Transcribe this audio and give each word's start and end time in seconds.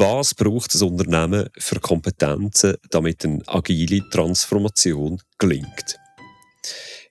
Was 0.00 0.32
braucht 0.32 0.72
das 0.72 0.82
Unternehmen 0.82 1.48
für 1.58 1.80
Kompetenzen, 1.80 2.76
damit 2.88 3.24
eine 3.24 3.42
agile 3.48 4.08
Transformation 4.10 5.20
gelingt? 5.38 5.98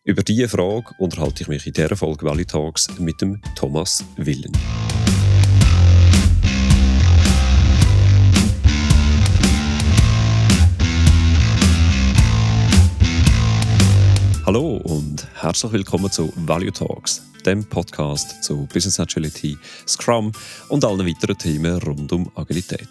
Über 0.06 0.24
diese 0.24 0.48
Frage 0.48 0.86
unterhalte 0.98 1.44
ich 1.44 1.50
mich 1.50 1.68
in 1.68 1.74
dieser 1.74 1.98
Folge 1.98 2.26
Valley 2.26 2.46
Talks 2.46 2.88
mit 2.98 3.20
dem 3.20 3.42
Thomas 3.58 4.06
Willen. 4.16 4.54
Hallo 14.46 14.78
und 14.78 15.28
herzlich 15.42 15.74
willkommen 15.74 16.10
zu 16.10 16.32
Value 16.38 16.72
Talks, 16.72 17.22
dem 17.48 17.64
Podcast 17.64 18.44
zu 18.44 18.68
Business 18.74 19.00
Agility, 19.00 19.58
Scrum 19.88 20.34
und 20.68 20.84
allen 20.84 21.08
weiteren 21.08 21.38
Themen 21.38 21.78
rund 21.78 22.12
um 22.12 22.30
Agilität. 22.36 22.90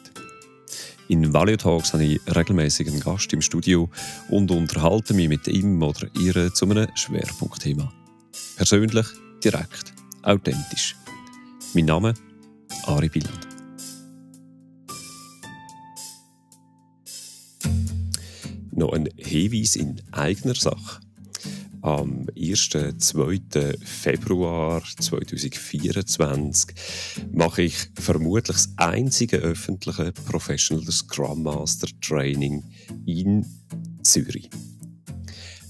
In 1.08 1.30
Value 1.32 1.58
Talks 1.58 1.92
habe 1.92 2.04
ich 2.04 2.20
regelmäßig 2.34 2.88
einen 2.88 3.00
Gast 3.00 3.30
im 3.34 3.42
Studio 3.42 3.90
und 4.30 4.50
unterhalte 4.50 5.12
mich 5.12 5.28
mit 5.28 5.46
ihm 5.46 5.82
oder 5.82 6.08
ihr 6.18 6.54
zu 6.54 6.64
einem 6.64 6.88
Schwerpunktthema. 6.94 7.92
Persönlich, 8.56 9.06
direkt, 9.44 9.92
authentisch. 10.22 10.96
Mein 11.74 11.84
Name 11.84 12.14
Ari 12.84 13.10
Bieland. 13.10 13.46
Noch 18.72 18.94
ein 18.94 19.08
Hinweis 19.16 19.76
in 19.76 20.00
eigener 20.12 20.54
Sache. 20.54 21.05
Am 21.86 22.26
1. 22.36 22.70
2. 22.98 23.76
Februar 23.84 24.82
2024 24.98 26.74
mache 27.30 27.62
ich 27.62 27.76
vermutlich 27.94 28.56
das 28.56 28.72
einzige 28.76 29.36
öffentliche 29.36 30.10
Professional 30.10 30.84
Scrum 30.90 31.44
Master 31.44 31.86
Training 32.00 32.64
in 33.06 33.46
Zürich. 34.02 34.50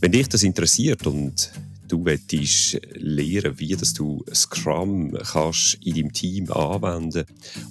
Wenn 0.01 0.13
dich 0.13 0.27
das 0.31 0.43
interessiert 0.43 1.07
und 1.07 1.53
du 1.87 2.03
willst 2.07 2.81
lernen, 2.95 3.59
wie 3.59 3.77
dass 3.77 3.93
du 3.93 4.25
Scrum 4.33 5.13
kannst 5.23 5.75
in 5.85 5.97
deinem 5.97 6.13
Team 6.15 6.51
anwenden 6.51 7.27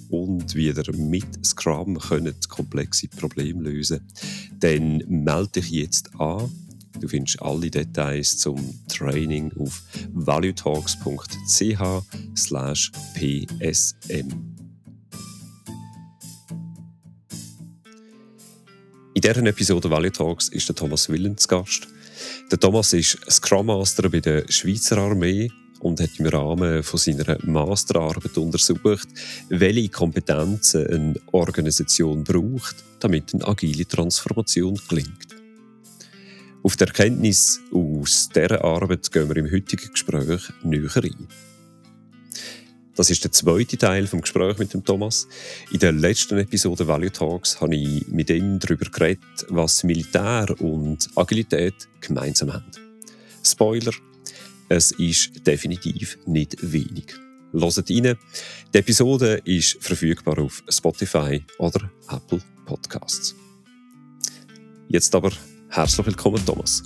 und 0.08 0.54
wie 0.54 0.68
ihr 0.68 0.92
mit 0.96 1.44
Scrum 1.44 1.98
könnt 1.98 2.48
komplexe 2.48 3.08
Probleme 3.08 3.64
lösen 3.64 4.06
dann 4.60 5.02
melde 5.08 5.60
dich 5.60 5.70
jetzt 5.70 6.14
an 6.20 6.48
Du 7.00 7.08
findest 7.08 7.40
alle 7.42 7.70
Details 7.70 8.38
zum 8.38 8.56
Training 8.88 9.52
auf 9.58 9.82
valuetalks.ch 10.12 11.82
psm. 13.14 14.56
In 19.14 19.22
dieser 19.22 19.46
Episode 19.46 19.90
Value 19.90 20.12
Talks 20.12 20.48
ist 20.48 20.68
der 20.68 20.76
Thomas 20.76 21.08
Willens 21.08 21.48
Gast. 21.48 21.88
Der 22.50 22.60
Thomas 22.60 22.92
ist 22.92 23.18
Scrum 23.30 23.66
Master 23.66 24.08
bei 24.10 24.20
der 24.20 24.44
Schweizer 24.50 24.98
Armee 24.98 25.50
und 25.80 26.00
hat 26.00 26.10
im 26.18 26.26
Rahmen 26.26 26.82
von 26.82 26.98
seiner 26.98 27.38
Masterarbeit 27.44 28.36
untersucht, 28.36 29.08
welche 29.48 29.88
Kompetenzen 29.88 30.86
eine 30.86 31.14
Organisation 31.32 32.24
braucht, 32.24 32.76
damit 33.00 33.32
eine 33.34 33.48
agile 33.48 33.86
Transformation 33.86 34.78
gelingt. 34.88 35.25
Auf 36.66 36.74
die 36.74 36.82
Erkenntnis 36.82 37.60
aus 37.72 38.28
dieser 38.34 38.64
Arbeit 38.64 39.12
gehen 39.12 39.28
wir 39.28 39.36
im 39.36 39.52
heutigen 39.52 39.88
Gespräch 39.88 40.50
näher 40.64 40.90
ein. 40.96 41.28
Das 42.96 43.08
ist 43.08 43.22
der 43.22 43.30
zweite 43.30 43.78
Teil 43.78 44.08
vom 44.08 44.20
Gespräch 44.20 44.58
mit 44.58 44.74
dem 44.74 44.84
Thomas. 44.84 45.28
In 45.70 45.78
der 45.78 45.92
letzten 45.92 46.38
Episode 46.38 46.88
Value 46.88 47.12
Talks 47.12 47.60
habe 47.60 47.76
ich 47.76 48.08
mit 48.08 48.30
ihm 48.30 48.58
darüber 48.58 48.90
geredet, 48.90 49.46
was 49.48 49.84
Militär 49.84 50.60
und 50.60 51.08
Agilität 51.14 51.86
gemeinsam 52.00 52.52
haben. 52.52 52.72
Spoiler, 53.44 53.92
es 54.68 54.90
ist 54.90 55.46
definitiv 55.46 56.18
nicht 56.26 56.56
wenig. 56.72 57.14
Hört 57.52 57.78
rein. 57.88 58.18
Die 58.74 58.78
Episode 58.78 59.40
ist 59.44 59.76
verfügbar 59.80 60.40
auf 60.40 60.64
Spotify 60.68 61.44
oder 61.58 61.92
Apple 62.10 62.42
Podcasts. 62.64 63.36
Jetzt 64.88 65.14
aber 65.14 65.30
Herzlich 65.68 66.06
willkommen, 66.06 66.44
Thomas. 66.44 66.82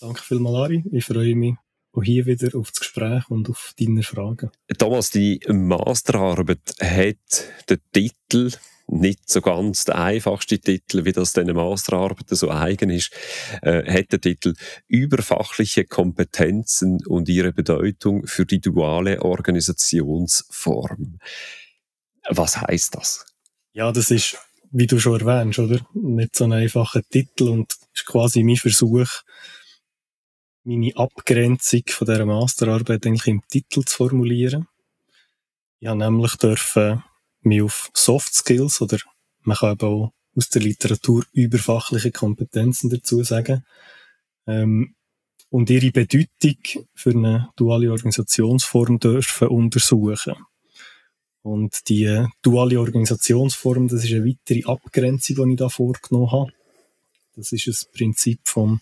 Danke 0.00 0.22
vielmals, 0.22 0.56
Ari. 0.56 0.84
Ich 0.92 1.04
freue 1.04 1.34
mich 1.34 1.54
auch 1.92 2.02
hier 2.02 2.26
wieder 2.26 2.56
auf 2.58 2.70
das 2.70 2.80
Gespräch 2.80 3.28
und 3.30 3.48
auf 3.48 3.74
deine 3.78 4.02
Fragen. 4.02 4.50
Thomas, 4.76 5.10
die 5.10 5.40
Masterarbeit 5.48 6.74
hat 6.80 7.44
den 7.68 7.80
Titel 7.92 8.50
nicht 8.88 9.28
so 9.28 9.40
ganz 9.40 9.84
der 9.84 9.96
einfachste 9.96 10.58
Titel, 10.58 11.04
wie 11.04 11.12
das 11.12 11.32
den 11.34 11.54
Masterarbeiten 11.54 12.36
so 12.36 12.50
eigen 12.50 12.90
ist, 12.90 13.12
äh, 13.62 13.84
hat 13.90 14.12
der 14.12 14.20
Titel 14.20 14.54
Überfachliche 14.86 15.84
Kompetenzen 15.84 16.98
und 17.06 17.28
ihre 17.28 17.52
Bedeutung 17.52 18.26
für 18.26 18.46
die 18.46 18.60
duale 18.60 19.22
Organisationsform. 19.22 21.18
Was 22.30 22.60
heißt 22.60 22.94
das? 22.94 23.26
Ja, 23.72 23.92
das 23.92 24.10
ist, 24.10 24.38
wie 24.70 24.86
du 24.86 24.98
schon 24.98 25.20
erwähnst, 25.20 25.58
oder? 25.58 25.80
Nicht 25.94 26.34
so 26.34 26.44
ein 26.44 26.52
einfacher 26.52 27.02
Titel 27.02 27.48
und 27.48 27.74
ist 27.94 28.06
quasi 28.06 28.42
mein 28.42 28.56
Versuch, 28.56 29.08
meine 30.64 30.96
Abgrenzung 30.96 31.82
von 31.88 32.06
dieser 32.06 32.26
Masterarbeit 32.26 33.06
eigentlich 33.06 33.26
im 33.26 33.42
Titel 33.48 33.82
zu 33.84 33.96
formulieren. 33.96 34.66
Ich 35.80 35.88
habe 35.88 35.98
nämlich 35.98 36.36
dürfen 36.36 37.04
mich 37.42 37.62
auf 37.62 37.90
Soft 37.94 38.34
Skills 38.34 38.80
oder 38.80 38.98
man 39.42 39.56
kann 39.56 39.72
eben 39.72 39.86
auch 39.86 40.12
aus 40.36 40.48
der 40.50 40.62
Literatur 40.62 41.24
überfachliche 41.32 42.12
Kompetenzen 42.12 42.90
dazu 42.90 43.22
sagen. 43.22 43.64
Ähm, 44.46 44.94
und 45.50 45.70
ihre 45.70 45.90
Bedeutung 45.90 46.86
für 46.94 47.10
eine 47.10 47.48
duale 47.56 47.90
Organisationsform 47.90 48.98
dürfen 48.98 49.48
untersuchen. 49.48 50.34
Und 51.42 51.88
die 51.88 52.26
duale 52.42 52.78
Organisationsform, 52.78 53.88
das 53.88 54.04
ist 54.04 54.12
eine 54.12 54.26
weitere 54.26 54.64
Abgrenzung, 54.64 55.46
die 55.46 55.52
ich 55.52 55.58
da 55.58 55.68
vorgenommen 55.68 56.30
habe. 56.30 56.52
Das 57.36 57.52
ist 57.52 57.66
das 57.66 57.84
Prinzip 57.86 58.40
von 58.44 58.80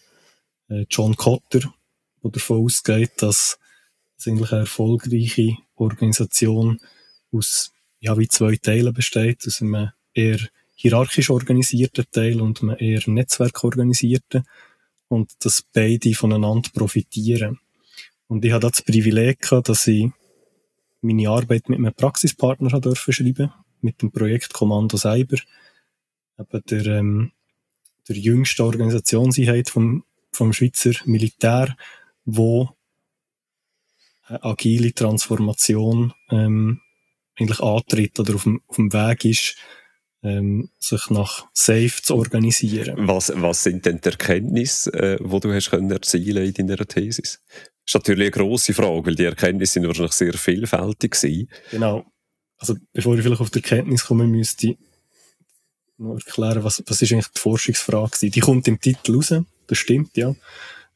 äh, 0.69 0.85
John 0.91 1.17
Cotter, 1.17 1.73
wo 2.23 2.29
davon 2.31 2.65
ausgeht, 2.65 3.13
dass 3.19 3.59
es 4.19 4.27
eigentlich 4.27 4.51
eine 4.51 4.63
erfolgreiche 4.63 5.57
Organisation 5.77 6.81
aus 7.31 7.73
ja, 8.01 8.17
wie 8.19 8.29
zwei 8.29 8.57
Teile 8.57 8.93
besteht, 8.93 9.47
aus 9.47 9.63
einem 9.63 9.91
eher 10.15 10.39
hierarchisch 10.75 11.31
organisierten 11.31 12.05
Teil 12.11 12.41
und 12.41 12.63
einem 12.63 12.77
eher 12.79 13.03
netzwerkorganisierten 13.07 14.45
und 15.09 15.33
dass 15.45 15.63
beide 15.63 16.15
voneinander 16.15 16.71
profitieren. 16.73 17.59
Und 18.29 18.45
ich 18.45 18.53
hatte 18.53 18.69
das 18.69 18.83
Privileg 18.83 19.41
gehabt, 19.41 19.69
dass 19.69 19.87
ich 19.87 20.11
meine 21.01 21.29
Arbeit 21.29 21.69
mit 21.69 21.79
einem 21.79 21.95
Praxispartner 21.95 22.73
habe 22.73 22.81
dürfen 22.81 23.13
schreiben, 23.13 23.53
mit 23.81 24.03
dem 24.03 24.11
Projekt 24.11 24.53
Kommando 24.53 24.97
Cyber, 24.97 25.37
eben 26.39 26.63
der, 26.69 26.87
ähm, 26.87 27.33
der 28.09 28.17
jüngste 28.17 28.65
Organisationseinheit 28.65 29.71
vom, 29.71 30.05
vom 30.33 30.53
Schweizer 30.53 30.93
Militär, 31.05 31.77
wo 32.25 32.71
eine 34.25 34.43
agile 34.43 34.93
Transformation 34.93 36.13
ähm, 36.31 36.81
eigentlich 37.39 37.61
antritt 37.61 38.19
oder 38.19 38.35
auf 38.35 38.45
dem, 38.45 38.61
auf 38.67 38.77
dem 38.77 38.93
Weg 38.93 39.25
ist, 39.25 39.57
ähm, 40.23 40.71
sich 40.79 41.11
nach 41.11 41.47
Safe 41.53 41.93
zu 42.03 42.17
organisieren. 42.17 43.07
Was, 43.07 43.33
was 43.35 43.63
sind 43.63 43.85
denn 43.87 44.01
die 44.01 44.09
Erkenntnisse, 44.09 44.93
äh, 44.93 45.19
die 45.23 45.41
du 45.41 45.53
hast 45.53 45.71
können 45.71 45.91
erzielen 45.91 46.53
in 46.53 46.67
deiner 46.67 46.87
Thesis? 46.87 47.41
Das 47.49 47.61
ist 47.87 47.95
natürlich 47.95 48.35
eine 48.35 48.45
grosse 48.45 48.75
Frage, 48.75 49.07
weil 49.07 49.15
die 49.15 49.25
Erkenntnisse 49.25 49.75
sind 49.75 49.87
wahrscheinlich 49.87 50.13
sehr 50.13 50.35
vielfältig 50.35 51.13
gewesen. 51.13 51.49
Genau. 51.71 52.05
Also 52.59 52.75
bevor 52.93 53.17
ich 53.17 53.23
vielleicht 53.23 53.41
auf 53.41 53.51
die 53.51 53.59
Erkenntnis 53.59 54.05
komme, 54.07 54.27
müsste 54.27 54.69
ich 54.69 54.79
noch 55.99 56.15
erklären, 56.15 56.65
was, 56.65 56.83
was 56.87 57.03
ist 57.03 57.13
eigentlich 57.13 57.29
die 57.29 57.41
Forschungsfrage 57.41 58.11
gewesen. 58.11 58.33
Die 58.33 58.41
kommt 58.41 58.67
im 58.69 58.81
Titel 58.81 59.15
raus, 59.15 59.35
das 59.67 59.79
stimmt, 59.79 60.17
ja 60.17 60.35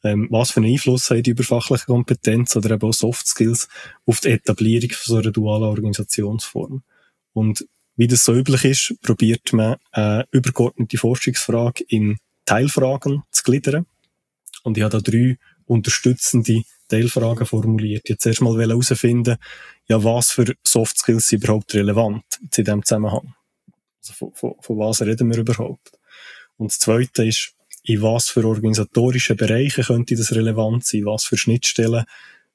ähm, 0.03 0.29
was 0.31 0.51
für 0.51 0.61
einen 0.61 0.73
Einfluss 0.73 1.11
haben 1.11 1.23
die 1.23 1.31
überfachliche 1.31 1.87
Kompetenz 1.87 2.57
oder 2.57 2.71
eben 2.71 2.89
auch 2.89 2.95
Soft 2.95 3.27
Skills 3.27 3.69
auf 4.07 4.21
die 4.21 4.31
Etablierung 4.31 4.91
von 4.91 5.15
so 5.15 5.17
einer 5.21 5.31
dualen 5.31 5.65
Organisationsform. 5.65 6.83
Und 7.33 7.67
wie 7.97 8.07
das 8.07 8.25
so 8.25 8.35
üblich 8.35 8.65
ist, 8.65 8.95
probiert 9.03 9.53
man 9.53 9.77
eine 9.93 10.27
übergeordnete 10.31 10.97
Forschungsfrage 10.97 11.85
in 11.89 12.17
Teilfragen 12.47 13.23
zu 13.31 13.43
gliedern. 13.43 13.87
Und 14.63 14.77
ich 14.77 14.83
habe 14.83 15.01
da 15.01 15.11
drei 15.11 15.39
unterstützende 15.67 16.63
Teilfragen 16.89 17.47
formuliert. 17.47 18.09
Jetzt 18.09 18.27
erstmal 18.27 18.59
herausfinden, 18.59 19.37
ja, 19.87 20.03
was 20.03 20.33
für 20.33 20.55
Soft 20.65 20.99
Skills 20.99 21.29
sind 21.29 21.45
überhaupt 21.45 21.75
relevant 21.75 22.25
in 22.41 22.49
diesem 22.51 22.85
Zusammenhang. 22.85 23.35
Also 24.01 24.15
von, 24.15 24.33
von, 24.35 24.55
von 24.61 24.79
was 24.79 25.03
reden 25.03 25.31
wir 25.31 25.39
überhaupt? 25.39 25.93
Und 26.57 26.73
das 26.73 26.79
Zweite 26.79 27.25
ist, 27.25 27.55
in 27.85 28.03
was 28.03 28.29
für 28.29 28.45
organisatorische 28.45 29.35
Bereiche 29.35 29.83
könnte 29.83 30.17
das 30.17 30.33
relevant 30.33 30.85
sein, 30.85 31.07
was 31.07 31.25
für 31.25 31.37
Schnittstellen 31.37 32.05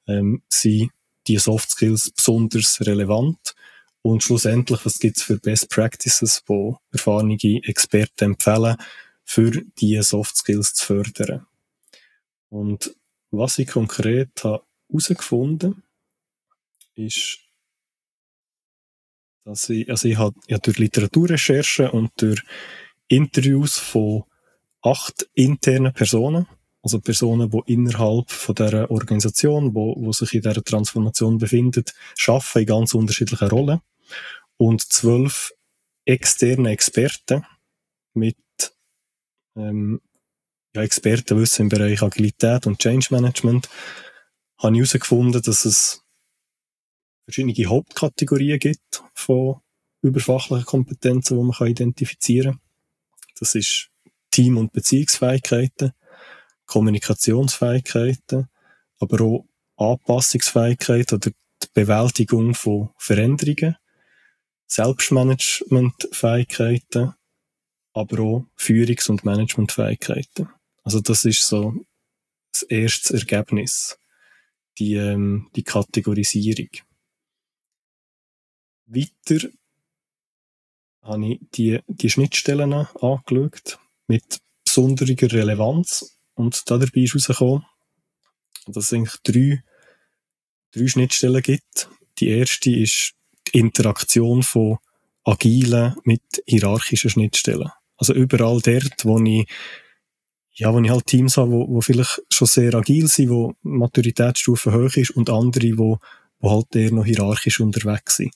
ähm, 0.08 0.42
sind 0.50 0.92
die 1.28 1.38
Soft 1.38 1.72
Skills 1.72 2.12
besonders 2.12 2.80
relevant 2.82 3.56
und 4.02 4.24
schlussendlich, 4.24 4.86
was 4.86 5.00
gibt 5.00 5.18
es 5.18 5.24
für 5.24 5.40
Best 5.40 5.70
Practices, 5.70 6.44
wo 6.46 6.78
erfahrene 6.92 7.38
Experten 7.64 8.26
empfehlen, 8.26 8.78
für 9.24 9.52
diese 9.80 10.04
Soft 10.04 10.38
Skills 10.38 10.76
zu 10.76 10.86
fördern. 10.86 11.48
Und 12.50 12.96
was 13.32 13.58
ich 13.58 13.68
konkret 13.68 14.44
habe 14.44 14.64
herausgefunden 14.90 15.84
ist, 16.94 17.40
dass 19.44 19.70
ich, 19.70 19.90
also 19.90 20.08
ich 20.08 20.18
habe, 20.18 20.40
habe 20.52 20.62
durch 20.62 20.78
Literaturrecherche 20.78 21.92
und 21.92 22.12
durch 22.18 22.44
Interviews 23.08 23.78
von 23.78 24.24
acht 24.86 25.28
internen 25.34 25.94
Personen, 25.94 26.48
also 26.82 27.00
Personen, 27.00 27.50
die 27.50 27.74
innerhalb 27.74 28.30
von 28.30 28.56
der 28.56 28.92
Organisation, 28.92 29.74
wo, 29.74 29.96
wo 29.98 30.12
sich 30.12 30.34
in 30.36 30.42
dieser 30.42 30.64
Transformation 30.64 31.38
befindet, 31.38 31.94
schaffen 32.16 32.62
in 32.62 32.68
ganz 32.68 32.94
unterschiedlichen 32.94 33.50
Rollen 33.50 33.82
und 34.58 34.82
zwölf 34.82 35.54
externe 36.06 36.70
Experten 36.70 37.44
mit 38.14 38.38
ähm, 39.58 40.02
ja, 40.76 40.84
Expertenwissen 40.84 41.64
im 41.64 41.70
Bereich 41.70 42.02
Agilität 42.04 42.68
und 42.68 42.80
Change 42.80 43.08
Management 43.10 43.70
habe 44.58 44.74
ich 44.76 44.80
herausgefunden, 44.80 45.42
dass 45.42 45.66
es 45.66 46.04
verschiedene 47.26 47.70
Hauptkategorien 47.70 48.60
gibt 48.60 49.04
von 49.14 49.62
überfachlichen 50.02 50.66
Kompetenzen, 50.66 51.38
die 51.38 51.44
man 51.44 51.68
identifizieren 51.68 52.54
kann. 52.54 52.62
Das 53.40 53.56
ist 53.56 53.90
Team- 54.32 54.58
und 54.58 54.74
Beziehungsfähigkeiten, 54.74 55.94
Kommunikationsfähigkeiten, 56.66 58.50
aber 59.00 59.22
auch 59.22 59.46
Anpassungsfähigkeit 59.78 61.14
oder 61.14 61.32
die 61.32 61.68
Bewältigung 61.74 62.54
von 62.54 62.90
Veränderungen, 62.98 63.78
Selbstmanagementfähigkeiten, 64.68 67.14
aber 67.94 68.20
auch 68.20 68.46
Führungs- 68.56 69.10
und 69.10 69.24
Managementfähigkeiten. 69.24 70.50
Also 70.84 71.00
das 71.02 71.26
ist 71.26 71.48
so 71.48 71.74
das 72.52 72.62
erste 72.64 73.14
Ergebnis, 73.16 73.98
die, 74.78 74.96
ähm, 74.96 75.50
die 75.56 75.64
Kategorisierung. 75.64 76.70
Weiter 78.86 79.48
habe 81.02 81.26
ich 81.26 81.40
die, 81.56 81.80
die 81.88 82.10
Schnittstellen 82.10 82.74
angeschaut 82.74 83.80
mit 84.08 84.40
besonderer 84.64 85.32
Relevanz 85.32 86.18
und 86.34 86.70
da 86.70 86.78
dabei 86.78 87.02
ist 87.02 87.14
herausgekommen, 87.14 87.66
dass 88.68 88.86
es 88.86 88.94
eigentlich 88.94 89.16
drei, 89.24 89.64
drei 90.72 90.88
Schnittstellen 90.88 91.42
gibt. 91.42 91.90
Die 92.20 92.30
erste 92.30 92.72
ist 92.72 93.14
die 93.48 93.60
Interaktion 93.60 94.44
von 94.44 94.78
agilen 95.24 95.96
mit 96.04 96.22
hierarchischen 96.46 97.10
Schnittstellen. 97.10 97.72
Also 97.98 98.14
überall 98.14 98.60
dort, 98.62 99.06
wo 99.06 99.20
ich 99.20 99.48
ja, 100.58 100.74
wo 100.74 100.80
ich 100.80 100.90
halt 100.90 101.06
Teams 101.06 101.38
habe, 101.38 101.52
wo, 101.52 101.68
wo 101.68 101.82
vielleicht 101.82 102.22
schon 102.30 102.48
sehr 102.48 102.74
agil 102.76 103.08
sind, 103.08 103.30
wo 103.30 103.56
Maturitätsstufe 103.62 104.72
hoch 104.72 104.96
ist 104.96 105.12
und 105.12 105.30
andere, 105.30 105.78
wo, 105.78 106.00
wo 106.40 106.52
halt 106.52 106.76
eher 106.76 106.92
noch 106.92 107.06
hierarchisch 107.06 107.60
unterwegs 107.60 108.16
sind. 108.18 108.34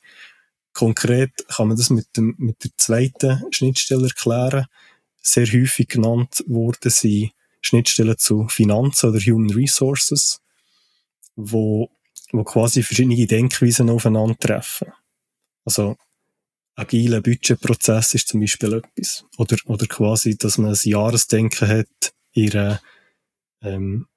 Konkret 0.73 1.31
kann 1.47 1.69
man 1.69 1.77
das 1.77 1.89
mit, 1.89 2.07
dem, 2.17 2.35
mit 2.37 2.63
der 2.63 2.71
zweiten 2.77 3.43
Schnittstelle 3.51 4.07
erklären. 4.07 4.65
Sehr 5.21 5.47
häufig 5.47 5.89
genannt 5.89 6.43
worden 6.47 6.91
sind 6.91 7.31
Schnittstellen 7.61 8.17
zu 8.17 8.47
Finanzen 8.47 9.09
oder 9.09 9.19
Human 9.19 9.51
Resources, 9.51 10.41
wo, 11.35 11.89
wo 12.31 12.43
quasi 12.43 12.83
verschiedene 12.83 13.27
Denkweisen 13.27 13.89
aufeinandertreffen. 13.89 14.93
Also 15.65 15.97
agile 16.75 17.21
Budgetprozess 17.21 18.13
ist 18.13 18.29
zum 18.29 18.39
Beispiel 18.39 18.73
etwas. 18.73 19.25
Oder, 19.37 19.57
oder 19.65 19.85
quasi, 19.87 20.37
dass 20.37 20.57
man 20.57 20.71
ein 20.71 20.79
Jahresdenken 20.81 21.67
hat 21.67 22.13
in 22.31 22.51
einer, 22.51 22.81
ähm, 23.61 24.07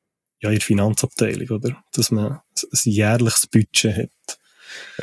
ja, 0.40 0.50
in 0.50 0.56
der 0.56 0.64
Finanzabteilung, 0.64 1.48
oder? 1.50 1.84
Dass 1.92 2.10
man 2.10 2.40
ein 2.62 2.78
jährliches 2.84 3.46
Budget 3.46 3.96
hat. 3.96 4.38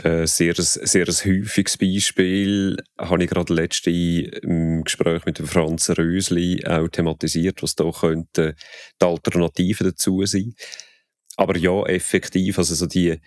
Äh, 0.03 0.27
sehr, 0.27 0.53
sehr 0.55 1.07
ein 1.07 1.13
häufiges 1.13 1.77
Beispiel 1.77 2.77
habe 2.97 3.23
ich 3.23 3.29
gerade 3.29 3.53
letzte 3.53 3.89
im 3.91 4.83
Gespräch 4.83 5.25
mit 5.25 5.39
Franz 5.39 5.89
Rösli 5.89 6.63
auch 6.65 6.87
thematisiert, 6.87 7.61
was 7.63 7.75
da 7.75 7.89
könnte 7.91 8.55
die 9.01 9.05
Alternativen 9.05 9.87
dazu 9.87 10.25
sein. 10.25 10.53
Aber 11.37 11.57
ja, 11.57 11.83
effektiv, 11.83 12.57
also 12.57 12.75
so 12.75 12.85
die, 12.85 13.19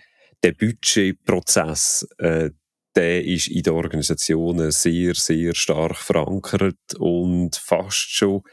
der 0.43 0.53
Budgetprozess, 0.53 2.07
äh, 2.17 2.51
der 2.95 3.25
ist 3.25 3.47
in 3.47 3.63
den 3.63 3.73
Organisationen 3.73 4.71
sehr, 4.71 5.15
sehr 5.15 5.55
stark 5.55 5.97
verankert 5.97 6.77
und 6.99 7.55
fast 7.55 8.13
schon 8.13 8.43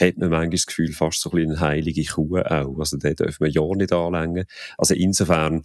hat 0.00 0.16
man 0.16 0.30
manchmal 0.30 0.50
das 0.50 0.66
Gefühl, 0.66 0.92
fast 0.92 1.20
so 1.20 1.30
ein 1.30 1.36
bisschen 1.36 1.56
eine 1.56 1.60
heilige 1.60 2.04
Kuh 2.04 2.38
auch. 2.38 2.78
Also 2.78 2.96
den 2.96 3.16
dürfen 3.16 3.46
wir 3.46 3.50
ja 3.50 3.62
nicht 3.74 3.92
anlängen. 3.92 4.44
Also 4.78 4.94
insofern 4.94 5.64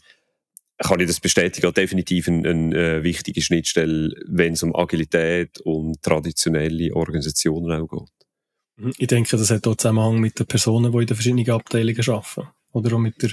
kann 0.77 0.99
ich 0.99 1.07
das 1.07 1.19
bestätigen, 1.19 1.73
definitiv 1.73 2.27
eine, 2.27 2.49
eine 2.49 2.75
äh, 2.75 3.03
wichtige 3.03 3.41
Schnittstelle, 3.41 4.13
wenn 4.27 4.53
es 4.53 4.63
um 4.63 4.75
Agilität 4.75 5.59
und 5.61 6.01
traditionelle 6.01 6.93
Organisationen 6.93 7.71
auch 7.71 7.87
geht. 7.87 8.09
Mhm. 8.77 8.93
Ich 8.97 9.07
denke, 9.07 9.37
das 9.37 9.51
hat 9.51 9.65
auch 9.67 9.75
Zusammenhang 9.75 10.19
mit 10.19 10.39
den 10.39 10.47
Personen, 10.47 10.91
die 10.91 10.97
in 10.97 11.07
den 11.07 11.15
verschiedenen 11.15 11.49
Abteilungen 11.49 12.09
arbeiten. 12.09 12.49
Oder 12.71 12.95
auch 12.95 12.99
mit, 12.99 13.21
der, 13.21 13.31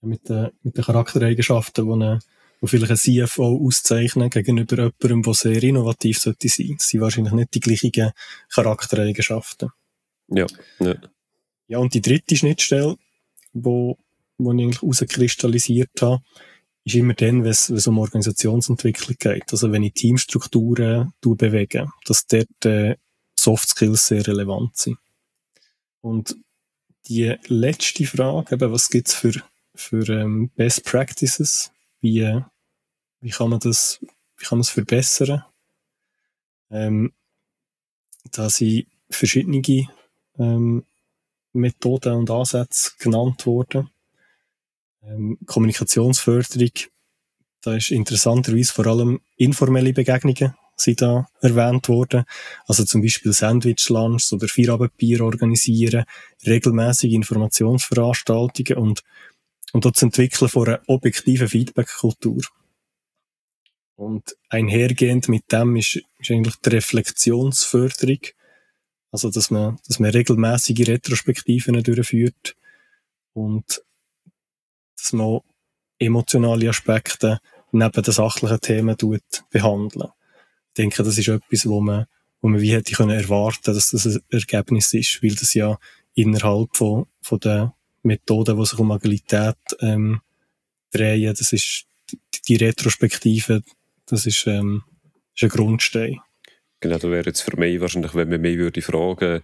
mit, 0.00 0.28
den, 0.28 0.50
mit 0.62 0.76
den 0.76 0.84
Charaktereigenschaften, 0.84 1.86
die 1.86 1.92
eine 1.92 2.18
die 2.62 2.68
vielleicht 2.68 2.92
ein 2.92 3.26
CFO 3.26 3.66
auszeichnen 3.66 4.30
gegenüber 4.30 4.76
jemandem, 4.76 5.22
der 5.22 5.34
sehr 5.34 5.62
innovativ 5.62 6.18
sollte 6.18 6.48
sein. 6.48 6.76
Das 6.78 6.88
sind 6.88 7.00
wahrscheinlich 7.00 7.32
nicht 7.32 7.54
die 7.54 7.60
gleichen 7.60 8.12
Charaktereigenschaften. 8.54 9.70
Ja, 10.28 10.46
ja. 10.78 10.94
Ja, 11.66 11.78
und 11.78 11.94
die 11.94 12.02
dritte 12.02 12.36
Schnittstelle, 12.36 12.96
wo, 13.52 13.98
wo 14.44 14.52
ich 14.52 14.62
eigentlich 14.62 14.82
herauskristallisiert 14.82 15.90
habe, 16.00 16.22
ist 16.84 16.96
immer 16.96 17.14
dann, 17.14 17.44
wenn 17.44 17.50
es, 17.50 17.86
um 17.86 17.98
Organisationsentwicklung 17.98 19.16
geht. 19.18 19.52
Also 19.52 19.70
wenn 19.70 19.82
ich 19.82 19.94
Teamstrukturen 19.94 21.12
bewege, 21.20 21.88
dass 22.04 22.26
dort 22.26 22.64
äh, 22.64 22.96
Soft 23.38 23.68
Skills 23.68 24.06
sehr 24.06 24.26
relevant 24.26 24.76
sind. 24.76 24.98
Und 26.00 26.36
die 27.08 27.36
letzte 27.46 28.04
Frage, 28.06 28.54
eben, 28.54 28.72
was 28.72 28.90
gibt's 28.90 29.14
für, 29.14 29.32
für 29.74 30.08
ähm, 30.08 30.50
Best 30.56 30.84
Practices? 30.84 31.70
Wie, 32.00 32.40
wie 33.20 33.30
kann 33.30 33.50
man 33.50 33.60
das, 33.60 33.98
wie 34.36 34.44
kann 34.44 34.58
man 34.58 34.62
es 34.62 34.70
verbessern? 34.70 35.44
Ähm, 36.70 37.12
da 38.30 38.48
sind 38.48 38.86
verschiedene 39.10 39.62
ähm, 40.38 40.84
Methoden 41.52 42.14
und 42.14 42.30
Ansätze 42.30 42.92
genannt 42.98 43.46
worden. 43.46 43.90
Ähm, 45.04 45.38
Kommunikationsförderung, 45.46 46.70
da 47.62 47.76
ist 47.76 47.90
interessanterweise 47.90 48.72
vor 48.72 48.86
allem 48.86 49.20
informelle 49.36 49.92
Begegnungen 49.92 50.54
sind 50.76 51.02
da 51.02 51.28
erwähnt 51.40 51.88
worden. 51.88 52.24
Also 52.66 52.84
zum 52.84 53.02
Beispiel 53.02 53.32
Sandwich-Lunch 53.32 54.32
oder 54.32 54.48
Feierabendbier 54.48 55.22
organisieren, 55.22 56.04
regelmäßige 56.46 57.12
Informationsveranstaltungen 57.12 58.76
und, 58.76 59.02
und 59.72 59.84
dort 59.84 59.96
das 59.96 60.02
Entwickeln 60.02 60.48
von 60.48 60.68
einer 60.68 60.80
objektiven 60.86 61.48
Feedback-Kultur. 61.48 62.42
Und 63.96 64.36
einhergehend 64.48 65.28
mit 65.28 65.52
dem 65.52 65.76
ist, 65.76 66.00
ist 66.18 66.30
eigentlich 66.30 66.56
die 66.56 66.70
Reflexionsförderung. 66.70 68.20
Also, 69.12 69.30
dass 69.30 69.50
man, 69.50 69.78
dass 69.86 70.00
man 70.00 70.10
regelmäßige 70.10 70.88
Retrospektiven 70.88 71.82
durchführt 71.82 72.56
und 73.34 73.82
dass 75.02 75.12
man 75.12 75.40
emotionale 75.98 76.68
Aspekte 76.68 77.40
neben 77.72 78.02
den 78.02 78.12
sachlichen 78.12 78.60
Themen 78.60 78.96
tut, 78.96 79.22
behandeln. 79.50 80.08
Ich 80.68 80.74
denke, 80.74 81.02
das 81.02 81.18
ist 81.18 81.28
etwas, 81.28 81.66
wo 81.66 81.80
man, 81.80 82.06
wo 82.40 82.48
man 82.48 82.60
wie 82.60 82.72
hätte 82.72 82.94
können 82.94 83.18
erwarten, 83.18 83.74
dass 83.74 83.90
das 83.90 84.06
ein 84.06 84.20
Ergebnis 84.30 84.92
ist, 84.92 85.22
weil 85.22 85.34
das 85.34 85.54
ja 85.54 85.78
innerhalb 86.14 86.76
von, 86.76 87.06
von 87.20 87.40
den 87.40 87.72
Methoden, 88.02 88.58
die 88.58 88.66
sich 88.66 88.78
um 88.78 88.90
Agilität 88.90 89.56
ähm, 89.80 90.20
drehen, 90.90 91.34
das 91.36 91.52
ist 91.52 91.86
die 92.48 92.56
Retrospektive, 92.56 93.62
das 94.06 94.26
ist, 94.26 94.46
ähm, 94.46 94.82
ist 95.34 95.44
ein 95.44 95.48
Grundstein. 95.48 96.20
Genau, 96.80 96.98
da 96.98 97.10
wäre 97.10 97.26
jetzt 97.26 97.42
für 97.42 97.56
mich 97.56 97.80
wahrscheinlich, 97.80 98.14
wenn 98.14 98.28
man 98.28 98.40
mich 98.40 98.58
würde 98.58 98.82
fragen, 98.82 99.42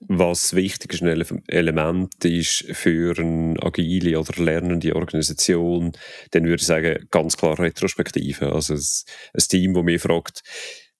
was 0.00 0.54
wichtig 0.54 0.94
ist, 0.94 1.02
ein 1.02 1.42
Element 1.48 2.24
ist 2.24 2.64
für 2.72 3.18
eine 3.18 3.56
agile 3.60 4.18
oder 4.18 4.42
lernende 4.42 4.94
Organisation, 4.94 5.92
dann 6.30 6.44
würde 6.44 6.60
ich 6.60 6.66
sagen, 6.66 7.06
ganz 7.10 7.36
klar 7.36 7.58
Retrospektive. 7.58 8.52
Also 8.52 8.74
ein, 8.74 9.42
Team, 9.48 9.74
das 9.74 9.82
mich 9.82 10.00
fragt, 10.00 10.42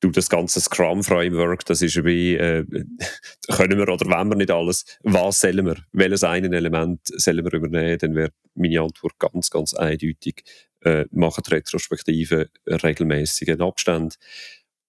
du, 0.00 0.10
das 0.10 0.28
ganze 0.28 0.60
Scrum-Framework, 0.60 1.64
das 1.66 1.82
ist 1.82 2.04
wie, 2.04 2.34
äh, 2.34 2.64
können 3.48 3.78
wir 3.78 3.88
oder 3.88 4.06
wollen 4.06 4.28
wir 4.28 4.36
nicht 4.36 4.50
alles, 4.50 4.84
was 5.02 5.40
sollen 5.40 5.66
wir, 5.66 5.76
welches 5.92 6.24
ein 6.24 6.52
Element 6.52 7.00
sollen 7.04 7.44
wir 7.44 7.52
übernehmen, 7.52 7.98
dann 7.98 8.14
wäre 8.16 8.32
meine 8.54 8.80
Antwort 8.80 9.18
ganz, 9.20 9.50
ganz 9.50 9.74
eindeutig, 9.74 10.42
äh, 10.80 11.06
machen 11.12 11.44
Retrospektive 11.48 12.50
regelmäßigen 12.66 13.60
Abstand. 13.60 14.16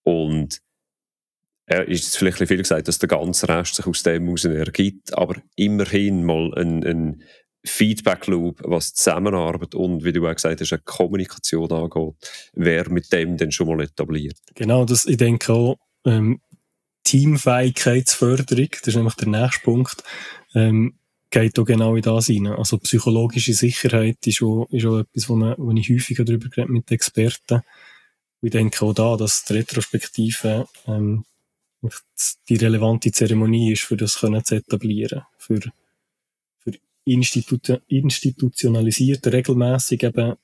Und 0.03 0.61
äh, 1.67 1.91
ist 1.91 2.07
es 2.07 2.15
vielleicht 2.15 2.37
viel 2.37 2.57
gesagt, 2.57 2.87
dass 2.87 2.99
der 2.99 3.09
ganze 3.09 3.47
Rest 3.49 3.75
sich 3.75 3.87
aus 3.87 4.03
dem 4.03 4.25
heraus 4.25 4.45
ergibt, 4.45 5.17
aber 5.17 5.35
immerhin 5.55 6.23
mal 6.23 6.53
ein, 6.55 6.83
ein 6.83 7.23
Feedback 7.63 8.27
Loop, 8.27 8.61
was 8.63 8.93
Zusammenarbeit 8.93 9.73
und, 9.73 10.03
wie 10.03 10.13
du 10.13 10.27
auch 10.27 10.35
gesagt 10.35 10.61
hast, 10.61 10.71
eine 10.71 10.81
Kommunikation 10.85 11.71
angeht, 11.71 12.13
wäre 12.53 12.89
mit 12.91 13.11
dem 13.11 13.37
dann 13.37 13.51
schon 13.51 13.67
mal 13.67 13.81
etabliert. 13.81 14.37
Genau, 14.53 14.85
das, 14.85 15.05
ich 15.05 15.17
denke 15.17 15.51
auch, 15.51 15.77
ähm, 16.05 16.41
Teamfähigkeitsförderung, 17.03 18.69
das 18.71 18.87
ist 18.87 18.95
nämlich 18.95 19.15
der 19.15 19.27
nächste 19.27 19.61
Punkt, 19.63 20.03
ähm, 20.53 20.95
geht 21.29 21.57
auch 21.59 21.65
genau 21.65 21.95
in 21.95 22.01
das 22.01 22.27
hinein. 22.27 22.53
Also 22.53 22.77
psychologische 22.77 23.53
Sicherheit 23.53 24.17
ist 24.25 24.41
auch, 24.41 24.67
ist 24.71 24.85
auch 24.85 24.99
etwas, 24.99 25.29
wo, 25.29 25.35
man, 25.35 25.55
wo 25.57 25.71
ich 25.71 25.89
häufiger 25.89 26.23
darüber 26.23 26.49
mit 26.67 26.91
Experten. 26.91 27.61
Ich 28.41 28.51
denke 28.51 28.85
auch 28.85 28.93
da, 28.93 29.17
dass 29.17 29.43
die 29.43 29.53
Retrospektive 29.53 30.67
ähm, 30.87 31.25
die 32.49 32.55
relevante 32.55 33.11
Zeremonie 33.11 33.73
ist, 33.73 33.83
für 33.83 33.97
das 33.97 34.19
können 34.19 34.43
zu 34.43 34.55
etablieren, 34.55 35.23
für 35.37 35.59
institu 37.05 37.57
institutionalisiert, 37.87 39.25
regelmäßig 39.27 40.03
eben 40.03 40.35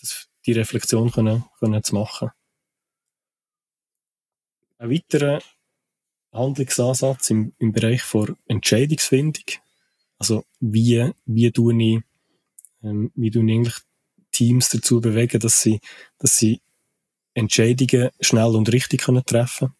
das, 0.00 0.28
die 0.44 0.52
Reflexion 0.52 1.10
können, 1.10 1.44
können 1.58 1.82
zu 1.82 1.94
machen. 1.94 2.30
Ein 4.78 4.90
weiterer 4.90 5.40
Handlungsansatz 6.32 7.30
im, 7.30 7.54
im 7.58 7.72
Bereich 7.72 8.02
der 8.12 8.36
Entscheidungsfindung. 8.46 9.44
Also, 10.18 10.44
wie, 10.60 11.10
wie 11.24 11.52
tue 11.52 11.82
ich, 11.82 12.00
ähm, 12.82 13.12
wie 13.14 13.30
tue 13.30 13.44
ich 13.44 13.52
eigentlich 13.52 13.76
Teams 14.32 14.68
dazu 14.68 15.00
bewegen, 15.00 15.38
dass 15.38 15.60
sie, 15.60 15.80
dass 16.18 16.36
sie 16.36 16.60
Entscheidungen 17.34 18.10
schnell 18.20 18.56
und 18.56 18.72
richtig 18.72 19.02
können 19.02 19.24
treffen 19.24 19.74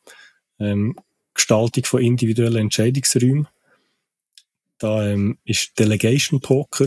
ähm, 0.59 0.97
Gestaltung 1.35 1.85
von 1.85 2.03
individuellen 2.03 2.63
Entscheidungsräumen. 2.63 3.49
Da 4.79 5.07
ähm, 5.07 5.39
ist 5.45 5.79
Delegation 5.79 6.41
Poker 6.41 6.87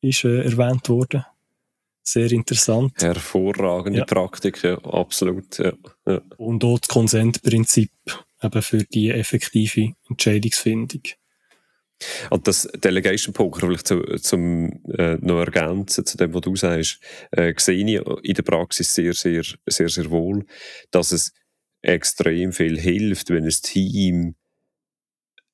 ist, 0.00 0.24
äh, 0.24 0.44
erwähnt 0.44 0.88
worden. 0.88 1.24
Sehr 2.02 2.30
interessant. 2.32 2.92
Hervorragende 3.00 4.00
ja. 4.00 4.04
Praktik, 4.04 4.62
ja, 4.62 4.76
absolut. 4.84 5.58
Ja. 5.58 5.72
Ja. 6.06 6.20
Und 6.36 6.62
auch 6.64 6.78
das 6.78 6.88
Konsentprinzip 6.88 7.90
eben 8.42 8.62
für 8.62 8.84
die 8.84 9.10
effektive 9.10 9.94
Entscheidungsfindung. 10.10 11.02
Und 12.28 12.46
das 12.46 12.68
Delegation 12.74 13.32
Poker, 13.32 13.66
vielleicht 13.66 13.86
zu, 13.86 14.02
zum 14.16 14.84
äh, 14.98 15.16
noch 15.20 15.40
ergänzen 15.40 16.04
zu 16.04 16.18
dem, 16.18 16.34
was 16.34 16.42
du 16.42 16.54
sagst, 16.56 17.00
äh, 17.30 17.54
sehe 17.56 17.76
ich 17.76 18.24
in 18.24 18.34
der 18.34 18.42
Praxis 18.42 18.94
sehr, 18.94 19.14
sehr, 19.14 19.42
sehr, 19.66 19.88
sehr 19.88 20.10
wohl, 20.10 20.44
dass 20.90 21.12
es 21.12 21.32
extrem 21.84 22.52
viel 22.52 22.78
hilft, 22.78 23.30
wenn 23.30 23.44
ein 23.44 23.50
Team 23.50 24.34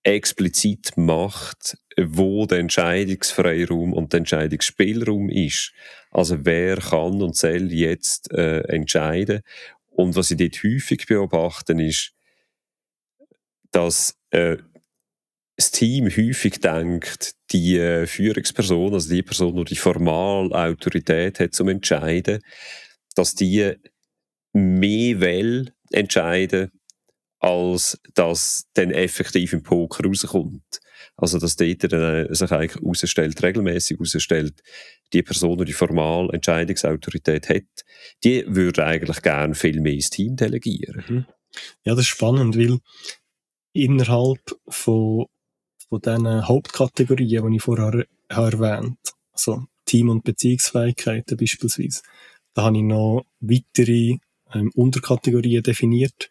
explizit 0.03 0.97
macht, 0.97 1.77
wo 1.99 2.47
der 2.47 2.59
Entscheidungsfreiraum 2.59 3.93
und 3.93 4.13
der 4.13 4.19
Entscheidungsspielraum 4.19 5.29
ist. 5.29 5.73
Also 6.11 6.45
wer 6.45 6.77
kann 6.77 7.21
und 7.21 7.37
soll 7.37 7.73
jetzt 7.73 8.33
äh, 8.33 8.61
entscheiden. 8.69 9.43
Und 9.91 10.17
was 10.17 10.31
ich 10.31 10.39
dort 10.39 10.63
häufig 10.65 11.07
beobachte, 11.07 11.75
ist, 11.75 12.13
dass 13.71 14.17
äh, 14.31 14.57
das 15.57 15.71
Team 15.71 16.07
häufig 16.07 16.61
denkt, 16.61 17.35
die 17.51 17.77
äh, 17.77 18.07
Führungsperson, 18.07 18.95
also 18.95 19.11
die 19.11 19.23
Person, 19.23 19.63
die 19.67 19.77
formale 19.77 20.51
Autorität 20.53 21.39
hat 21.39 21.55
zum 21.55 21.69
Entscheiden, 21.69 22.41
dass 23.15 23.35
die 23.35 23.75
mehr 24.55 25.21
will 25.21 25.73
entscheiden 25.90 26.70
als 27.40 27.99
dass 28.14 28.66
dann 28.75 28.90
effektiv 28.90 29.54
im 29.54 29.62
Poker 29.62 30.04
rauskommt. 30.04 30.80
Also, 31.16 31.38
dass 31.38 31.56
dort 31.56 31.90
dann 31.90 32.26
äh, 32.26 32.35
sich 32.35 32.50
eigentlich 32.52 32.80
herausstellt, 32.82 33.42
regelmäßig 33.42 33.97
herausstellt, 33.99 34.62
die 35.12 35.23
Person, 35.23 35.64
die 35.64 35.73
formal 35.73 36.28
Entscheidungsautorität 36.32 37.49
hat, 37.49 37.85
die 38.23 38.44
würde 38.47 38.85
eigentlich 38.85 39.23
gerne 39.23 39.54
viel 39.54 39.80
mehr 39.80 39.94
ins 39.94 40.11
Team 40.11 40.37
delegieren. 40.37 41.04
Mhm. 41.09 41.25
Ja, 41.85 41.94
das 41.94 42.00
ist 42.00 42.09
spannend, 42.09 42.56
weil 42.56 42.78
innerhalb 43.73 44.54
von, 44.68 45.26
von 45.88 46.00
diesen 46.00 46.47
Hauptkategorien, 46.47 47.50
die 47.50 47.56
ich 47.56 47.62
vorher 47.62 48.04
erwähnt 48.28 48.99
also 49.32 49.64
Team- 49.87 50.11
und 50.11 50.25
Beziehungsfähigkeiten 50.25 51.37
beispielsweise, 51.37 52.02
da 52.54 52.64
habe 52.64 52.76
ich 52.76 52.82
noch 52.82 53.25
weitere 53.40 54.18
ähm, 54.54 54.71
Unterkategorien 54.75 55.62
definiert, 55.62 56.28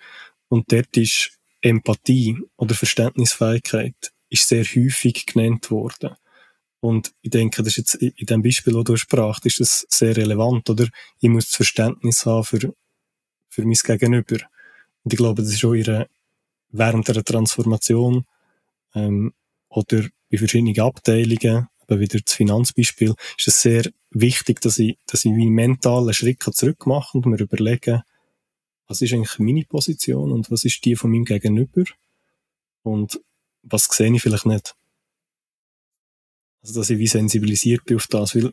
und 0.49 0.71
dort 0.71 0.97
ist 0.97 1.31
Empathie 1.61 2.37
oder 2.57 2.73
Verständnisfähigkeit 2.73 4.11
ist 4.29 4.47
sehr 4.47 4.63
häufig 4.63 5.25
genannt 5.25 5.69
worden. 5.71 6.15
Und 6.81 7.13
ich 7.21 7.31
denke, 7.31 7.61
das 7.61 7.77
ist 7.77 7.93
jetzt 7.93 7.95
in 7.95 8.25
dem 8.25 8.41
Beispiel, 8.41 8.73
das 8.73 8.83
du 8.83 8.95
sprachst, 8.95 9.45
ist 9.45 9.59
das 9.59 9.85
sehr 9.89 10.15
relevant, 10.15 10.69
oder? 10.69 10.87
Ich 11.19 11.29
muss 11.29 11.49
das 11.49 11.55
Verständnis 11.55 12.25
haben 12.25 12.43
für, 12.43 12.73
für 13.49 13.65
mein 13.65 13.73
Gegenüber. 13.73 14.37
Und 15.03 15.13
ich 15.13 15.17
glaube, 15.17 15.41
das 15.41 15.53
ist 15.53 15.65
auch 15.65 15.73
ihre, 15.73 16.07
während 16.69 17.07
der 17.07 17.23
Transformation, 17.23 18.25
ähm, 18.95 19.33
oder 19.69 20.07
bei 20.31 20.37
verschiedenen 20.37 20.79
Abteilungen, 20.79 21.67
aber 21.79 21.99
wieder 21.99 22.19
das 22.19 22.33
Finanzbeispiel, 22.33 23.13
ist 23.37 23.47
es 23.47 23.61
sehr 23.61 23.91
wichtig, 24.11 24.61
dass 24.61 24.79
ich, 24.79 24.97
dass 25.05 25.25
ich 25.25 25.31
meinen 25.31 25.49
mentalen 25.49 26.13
Schritt 26.13 26.41
zurück 26.41 26.85
mache 26.85 27.17
und 27.17 27.25
mir 27.25 27.39
überlege, 27.39 28.03
was 28.89 29.01
ist 29.01 29.13
eigentlich 29.13 29.37
meine 29.39 29.63
Position 29.63 30.31
und 30.31 30.51
was 30.51 30.65
ist 30.65 30.83
die 30.83 30.95
von 30.95 31.11
meinem 31.11 31.23
Gegenüber 31.23 31.83
und 32.81 33.21
was 33.61 33.85
sehe 33.85 34.13
ich 34.13 34.21
vielleicht 34.21 34.47
nicht. 34.47 34.75
Also, 36.61 36.79
dass 36.79 36.89
ich 36.89 36.97
wie 36.97 37.07
sensibilisiert 37.07 37.85
bin 37.85 37.97
auf 37.97 38.07
das, 38.07 38.35
weil 38.35 38.51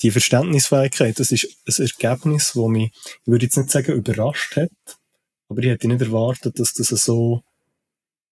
die 0.00 0.10
Verständnisfähigkeit, 0.10 1.20
das 1.20 1.32
ist 1.32 1.44
ein 1.66 1.86
Ergebnis, 1.86 2.52
das 2.54 2.68
mich, 2.68 2.92
ich 2.94 3.26
würde 3.26 3.44
jetzt 3.44 3.56
nicht 3.56 3.70
sagen, 3.70 3.92
überrascht 3.92 4.56
hat, 4.56 4.98
aber 5.48 5.62
ich 5.62 5.68
hätte 5.68 5.88
nicht 5.88 6.00
erwartet, 6.00 6.58
dass 6.58 6.72
das 6.72 6.88
so, 6.88 7.42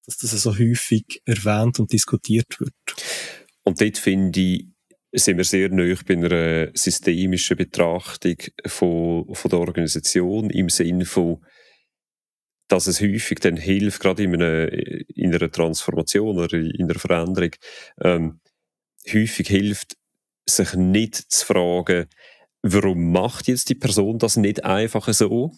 dass 0.07 0.17
das 0.17 0.31
so 0.31 0.59
häufig 0.59 1.23
erwähnt 1.27 1.79
und 1.79 1.93
diskutiert 1.93 2.59
wird. 2.61 2.75
Und 3.63 3.81
dort 3.81 3.99
finde 3.99 4.41
ich, 4.41 4.67
sind 5.19 5.39
wir 5.39 5.45
sehr 5.45 5.71
nah 5.71 5.95
bei 6.07 6.15
einer 6.15 6.69
systemischen 6.75 7.57
Betrachtung 7.57 8.37
von, 8.67 9.35
von 9.35 9.51
der 9.51 9.59
Organisation 9.59 10.51
im 10.51 10.69
Sinne 10.69 11.05
von, 11.05 11.45
dass 12.69 12.87
es 12.87 13.01
häufig 13.01 13.39
dann 13.41 13.57
hilft, 13.57 14.01
gerade 14.01 14.25
in 14.25 14.35
einer, 14.35 14.73
in 14.73 15.35
einer 15.35 15.51
Transformation 15.51 16.39
oder 16.39 16.57
in 16.59 16.83
einer 16.83 16.99
Veränderung, 16.99 17.53
ähm, 18.03 18.41
häufig 19.13 19.49
hilft, 19.49 19.97
sich 20.45 20.75
nicht 20.75 21.15
zu 21.15 21.47
fragen, 21.47 22.07
warum 22.73 23.13
macht 23.13 23.49
jetzt 23.49 23.69
die 23.69 23.75
Person 23.75 24.19
das 24.19 24.37
nicht 24.37 24.65
einfach 24.65 25.13
so? 25.13 25.53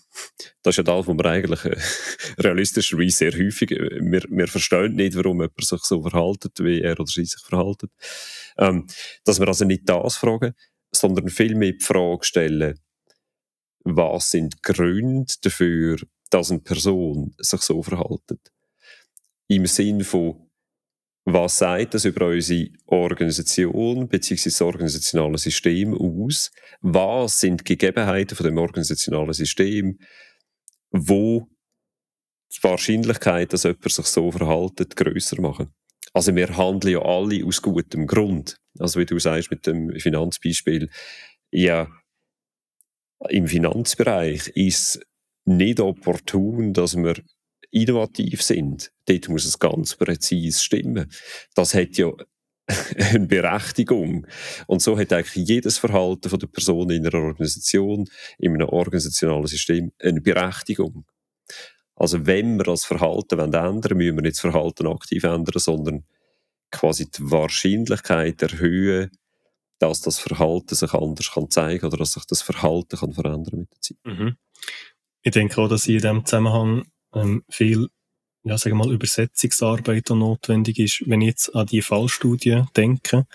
Das 0.62 0.72
ist 0.72 0.76
ja 0.78 0.82
das, 0.82 1.06
was 1.06 1.16
wir 1.16 1.24
eigentlich 1.24 1.64
äh, 1.64 1.76
realistischerweise 2.38 3.16
sehr 3.16 3.32
häufig, 3.32 3.70
äh, 3.72 4.00
wir, 4.00 4.22
wir 4.28 4.48
verstehen 4.48 4.94
nicht, 4.94 5.16
warum 5.16 5.40
jemand 5.40 5.64
sich 5.64 5.82
so 5.82 6.02
verhaltet, 6.02 6.52
wie 6.60 6.80
er 6.80 6.98
oder 6.98 7.06
sie 7.06 7.24
sich 7.24 7.40
verhaltet. 7.40 7.90
Ähm, 8.56 8.86
dass 9.24 9.40
wir 9.40 9.48
also 9.48 9.64
nicht 9.64 9.88
das 9.88 10.16
fragen, 10.16 10.54
sondern 10.92 11.28
vielmehr 11.28 11.72
die 11.72 11.84
Frage 11.84 12.24
stellen, 12.24 12.78
was 13.84 14.30
sind 14.30 14.62
Gründe 14.62 15.32
dafür, 15.42 15.98
dass 16.30 16.50
eine 16.50 16.60
Person 16.60 17.34
sich 17.38 17.60
so 17.62 17.82
verhaltet? 17.82 18.52
Im 19.48 19.66
Sinn 19.66 20.04
von, 20.04 20.47
was 21.32 21.58
sagt 21.58 21.94
das 21.94 22.04
über 22.04 22.28
unsere 22.28 22.70
Organisation 22.86 24.08
bzw. 24.08 24.44
das 24.44 24.62
organisationale 24.62 25.38
System 25.38 25.94
aus? 25.94 26.50
Was 26.80 27.40
sind 27.40 27.60
die 27.60 27.76
Gegebenheiten 27.76 28.36
von 28.36 28.44
dem 28.44 28.56
organisationalen 28.56 29.32
System, 29.32 29.98
wo 30.90 31.46
die 32.56 32.62
Wahrscheinlichkeit, 32.62 33.52
dass 33.52 33.64
jemand 33.64 33.92
sich 33.92 34.06
so 34.06 34.30
verhaltet, 34.30 34.96
grösser 34.96 35.40
machen? 35.40 35.72
Also 36.14 36.34
wir 36.34 36.56
handeln 36.56 36.94
ja 36.94 37.02
alle 37.02 37.44
aus 37.44 37.60
gutem 37.60 38.06
Grund. 38.06 38.56
Also 38.78 38.98
wie 38.98 39.06
du 39.06 39.18
sagst 39.18 39.50
mit 39.50 39.66
dem 39.66 39.90
Finanzbeispiel, 40.00 40.88
ja, 41.50 41.88
im 43.28 43.46
Finanzbereich 43.48 44.48
ist 44.54 45.00
nicht 45.44 45.80
opportun, 45.80 46.72
dass 46.72 46.96
wir 46.96 47.16
innovativ 47.70 48.42
sind, 48.42 48.92
dort 49.06 49.28
muss 49.28 49.44
es 49.44 49.58
ganz 49.58 49.94
präzise 49.96 50.62
stimmen. 50.62 51.10
Das 51.54 51.74
hat 51.74 51.96
ja 51.96 52.12
eine 52.96 53.26
Berechtigung. 53.26 54.26
Und 54.66 54.82
so 54.82 54.98
hat 54.98 55.12
eigentlich 55.12 55.48
jedes 55.48 55.78
Verhalten 55.78 56.28
von 56.28 56.38
der 56.38 56.46
Person 56.46 56.90
in 56.90 57.06
einer 57.06 57.18
Organisation, 57.18 58.08
in 58.38 58.54
einem 58.54 58.68
organisationalen 58.68 59.46
System, 59.46 59.92
eine 60.02 60.20
Berechtigung. 60.20 61.04
Also 61.94 62.26
wenn 62.26 62.56
wir 62.58 62.64
das 62.64 62.84
Verhalten 62.84 63.40
ändern 63.40 63.82
wollen, 63.84 63.96
müssen 63.96 64.16
wir 64.16 64.22
nicht 64.22 64.36
das 64.36 64.40
Verhalten 64.40 64.86
aktiv 64.86 65.24
ändern, 65.24 65.58
sondern 65.58 66.04
quasi 66.70 67.10
die 67.10 67.30
Wahrscheinlichkeit 67.30 68.40
erhöhen, 68.42 69.10
dass 69.78 70.00
das 70.00 70.18
Verhalten 70.18 70.74
sich 70.74 70.92
anders 70.92 71.32
kann 71.32 71.50
zeigen 71.50 71.86
oder 71.86 71.96
dass 71.96 72.12
sich 72.12 72.24
das 72.26 72.42
Verhalten 72.42 72.98
kann 72.98 73.12
verändern 73.12 73.60
mit 73.60 73.72
der 73.72 73.80
Zeit. 73.80 73.96
Mhm. 74.04 74.36
Ich 75.22 75.32
denke 75.32 75.60
auch, 75.60 75.68
dass 75.68 75.86
in 75.86 75.94
diesem 75.94 76.24
Zusammenhang 76.24 76.84
ähm, 77.18 77.44
viel 77.48 77.88
ja, 78.44 78.56
sagen 78.56 78.76
mal, 78.76 78.92
Übersetzungsarbeit 78.92 80.08
notwendig 80.10 80.78
ist. 80.78 81.02
Wenn 81.06 81.20
ich 81.20 81.28
jetzt 81.28 81.54
an 81.54 81.66
die 81.66 81.82
Fallstudie 81.82 82.64
denke, 82.76 83.26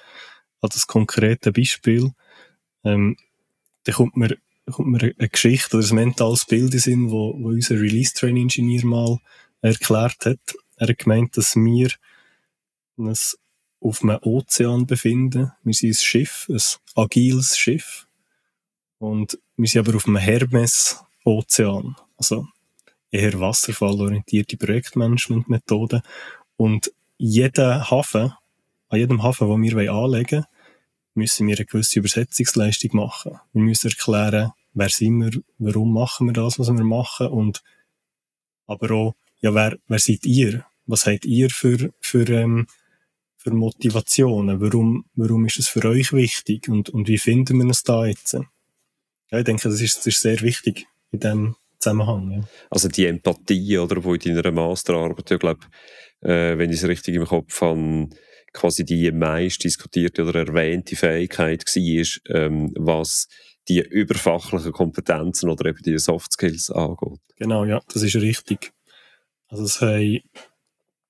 an 0.61 0.69
das 0.73 0.87
konkrete 0.87 1.51
Beispiel, 1.51 2.11
ähm, 2.83 3.17
dann 3.83 3.95
kommt 3.95 4.17
mir, 4.17 4.37
kommt 4.71 4.89
mir 4.89 5.01
eine 5.01 5.29
Geschichte 5.29 5.77
oder 5.77 5.87
ein 5.87 5.95
mentales 5.95 6.45
Bild 6.45 6.73
in 6.73 6.79
Sinn, 6.79 7.11
wo, 7.11 7.35
wo 7.37 7.49
unser 7.49 7.75
Release-Train-Ingenieur 7.75 8.85
mal 8.85 9.19
erklärt 9.61 10.25
hat. 10.25 10.39
Er 10.77 10.87
hat 10.87 10.97
gemeint, 10.97 11.37
dass 11.37 11.55
wir 11.55 11.91
uns 12.95 13.37
auf 13.79 14.01
einem 14.01 14.19
Ozean 14.21 14.87
befinden. 14.87 15.51
Wir 15.63 15.73
sind 15.73 15.91
ein 15.91 15.95
Schiff, 15.95 16.47
ein 16.49 16.59
agiles 16.95 17.57
Schiff. 17.57 18.07
Und 18.97 19.37
wir 19.57 19.67
sind 19.67 19.85
aber 19.85 19.97
auf 19.97 20.07
einem 20.07 20.17
Hermes-Ozean. 20.17 21.95
Also 22.17 22.47
eher 23.13 23.39
wasserfallorientierte 23.39 24.57
Projektmanagementmethode. 24.57 26.01
Und 26.57 26.91
jeder 27.17 27.89
Hafen, 27.89 28.33
an 28.89 28.99
jedem 28.99 29.23
Hafen, 29.23 29.47
den 29.49 29.77
wir 29.77 29.93
anlegen 29.93 30.31
wollen, 30.31 30.45
müssen 31.13 31.47
wir 31.47 31.55
eine 31.55 31.65
gewisse 31.65 31.99
Übersetzungsleistung 31.99 32.95
machen. 32.95 33.39
Wir 33.53 33.61
müssen 33.61 33.89
erklären, 33.89 34.51
wer 34.73 34.89
sind 34.89 35.19
wir, 35.19 35.43
warum 35.59 35.93
machen 35.93 36.27
wir 36.27 36.33
das, 36.33 36.57
was 36.57 36.69
wir 36.69 36.83
machen 36.83 37.27
und 37.27 37.63
aber 38.65 38.91
auch, 38.91 39.15
ja, 39.41 39.53
wer, 39.53 39.77
wer 39.87 39.99
seid 39.99 40.25
ihr? 40.25 40.65
Was 40.85 41.05
habt 41.05 41.25
ihr 41.25 41.49
für, 41.49 41.93
für, 41.99 42.27
ähm, 42.29 42.65
für 43.37 43.53
Motivationen? 43.53 44.59
Warum, 44.59 45.05
warum 45.15 45.45
ist 45.45 45.59
es 45.59 45.67
für 45.67 45.85
euch 45.85 46.13
wichtig? 46.13 46.67
Und, 46.67 46.89
und 46.89 47.07
wie 47.07 47.17
finden 47.19 47.57
wir 47.59 47.69
es 47.69 47.83
da 47.83 48.05
jetzt? 48.05 48.33
Ja, 48.33 49.39
ich 49.39 49.45
denke, 49.45 49.69
das 49.69 49.81
ist, 49.81 49.97
das 49.97 50.07
ist 50.07 50.21
sehr 50.21 50.41
wichtig 50.41 50.87
in 51.11 51.19
dem 51.19 51.55
Zusammenhang. 51.83 52.31
Ja. 52.31 52.41
Also 52.69 52.87
die 52.87 53.05
Empathie, 53.05 53.77
oder, 53.77 54.03
wo 54.03 54.13
in 54.13 54.35
deiner 54.35 54.51
Masterarbeit, 54.51 55.31
ich 55.31 55.39
glaube, 55.39 55.65
äh, 56.21 56.57
wenn 56.57 56.69
ich 56.69 56.77
es 56.77 56.87
richtig 56.87 57.15
im 57.15 57.25
Kopf 57.25 57.61
habe, 57.61 58.09
quasi 58.53 58.85
die 58.85 59.11
meist 59.11 59.63
diskutierte 59.63 60.23
oder 60.23 60.47
erwähnte 60.47 60.95
Fähigkeit 60.95 61.65
war, 61.65 62.35
ähm, 62.35 62.73
was 62.77 63.27
die 63.67 63.79
überfachlichen 63.79 64.71
Kompetenzen 64.71 65.49
oder 65.49 65.69
eben 65.69 65.81
die 65.83 65.97
Soft 65.97 66.33
Skills 66.33 66.69
angeht. 66.69 67.19
Genau, 67.37 67.65
ja, 67.65 67.81
das 67.91 68.03
ist 68.03 68.15
richtig. 68.15 68.71
Also 69.47 69.63
es 69.63 69.81
haben 69.81 70.19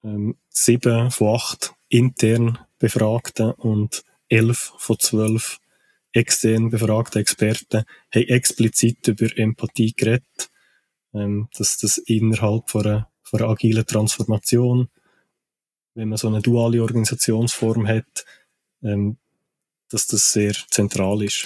ähm, 0.04 0.36
sieben 0.50 1.12
von 1.12 1.36
acht 1.36 1.74
intern 1.90 2.60
Befragten 2.80 3.52
und 3.52 4.04
elf 4.30 4.74
von 4.78 5.00
zwölf 5.00 5.60
extern 6.12 6.70
befragte 6.70 7.20
Experten 7.20 7.84
haben 8.14 8.28
explizit 8.28 9.08
über 9.08 9.38
Empathie 9.38 9.94
geredet 9.96 10.52
ähm, 11.14 11.48
dass 11.58 11.78
das 11.78 11.98
innerhalb 11.98 12.70
von 12.70 12.86
einer, 12.86 13.10
von 13.24 13.42
einer 13.42 13.50
agilen 13.50 13.86
Transformation, 13.86 14.90
wenn 15.96 16.10
man 16.10 16.18
so 16.18 16.28
eine 16.28 16.42
duale 16.42 16.82
Organisationsform 16.82 17.88
hat, 17.88 18.26
ähm, 18.82 19.18
dass 19.90 20.08
das 20.08 20.34
sehr 20.34 20.54
zentral 20.70 21.24
ist. 21.24 21.46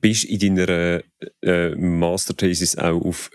Bist 0.00 0.24
in 0.24 0.56
deiner 0.56 1.02
äh, 1.42 1.74
Masterthesis 1.74 2.76
auch 2.76 3.04
auf 3.04 3.30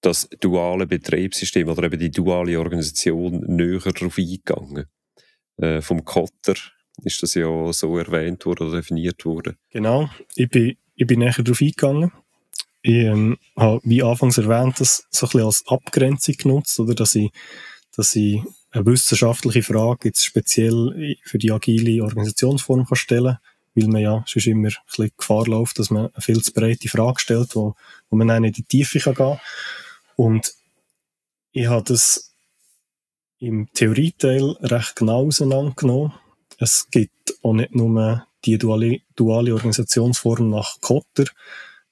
das 0.00 0.28
duale 0.40 0.86
Betriebssystem 0.86 1.68
oder 1.68 1.84
eben 1.84 1.98
die 1.98 2.10
duale 2.10 2.58
Organisation 2.58 3.40
näher 3.46 3.80
darauf 3.80 4.16
eingegangen? 4.16 4.86
Äh, 5.56 5.80
vom 5.80 6.04
Kotter 6.04 6.54
ist 7.02 7.22
das 7.22 7.34
ja 7.34 7.72
so 7.72 7.98
erwähnt 7.98 8.46
worden 8.46 8.68
oder 8.68 8.76
definiert 8.76 9.24
worden. 9.24 9.56
Genau, 9.70 10.08
ich 10.36 10.48
bin, 10.48 10.76
ich 10.94 11.06
bin 11.06 11.18
näher 11.18 11.34
darauf 11.36 11.60
eingegangen. 11.60 12.12
Ich 12.82 12.94
ähm, 12.94 13.38
habe, 13.56 13.80
wie 13.84 14.02
anfangs 14.02 14.38
erwähnt, 14.38 14.80
das 14.80 15.06
so 15.10 15.26
ein 15.26 15.30
bisschen 15.30 15.46
als 15.46 15.64
Abgrenzung 15.66 16.34
genutzt, 16.36 16.78
oder? 16.78 16.94
Dass 16.94 17.14
ich, 17.14 17.30
dass 17.96 18.14
ich 18.14 18.42
eine 18.70 18.86
wissenschaftliche 18.86 19.62
Frage 19.62 20.08
jetzt 20.08 20.24
speziell 20.24 21.16
für 21.24 21.38
die 21.38 21.50
agile 21.50 22.02
Organisationsform 22.04 22.86
kann 22.86 22.96
stellen 22.96 23.38
weil 23.78 23.88
man 23.88 24.02
ja 24.02 24.24
sonst 24.26 24.46
immer 24.46 24.68
ein 24.68 24.74
bisschen 24.86 25.12
Gefahr 25.16 25.46
läuft, 25.46 25.78
dass 25.78 25.90
man 25.90 26.06
eine 26.12 26.20
viel 26.20 26.42
zu 26.42 26.52
breite 26.52 26.88
Frage 26.88 27.20
stellt, 27.20 27.54
wo, 27.54 27.74
wo 28.10 28.16
man 28.16 28.28
dann 28.28 28.44
in 28.44 28.52
die 28.52 28.64
Tiefe 28.64 28.98
kann 28.98 29.14
gehen 29.14 29.40
Und 30.16 30.54
ich 31.52 31.66
habe 31.66 31.84
das 31.84 32.34
im 33.38 33.68
Theorieteil 33.72 34.56
recht 34.62 34.96
genau 34.96 35.26
auseinandergenommen. 35.26 36.12
Es 36.58 36.88
gibt 36.90 37.38
auch 37.42 37.52
nicht 37.52 37.74
nur 37.74 38.26
die 38.44 38.58
duale, 38.58 39.00
duale 39.14 39.54
Organisationsform 39.54 40.50
nach 40.50 40.80
Kotter, 40.80 41.26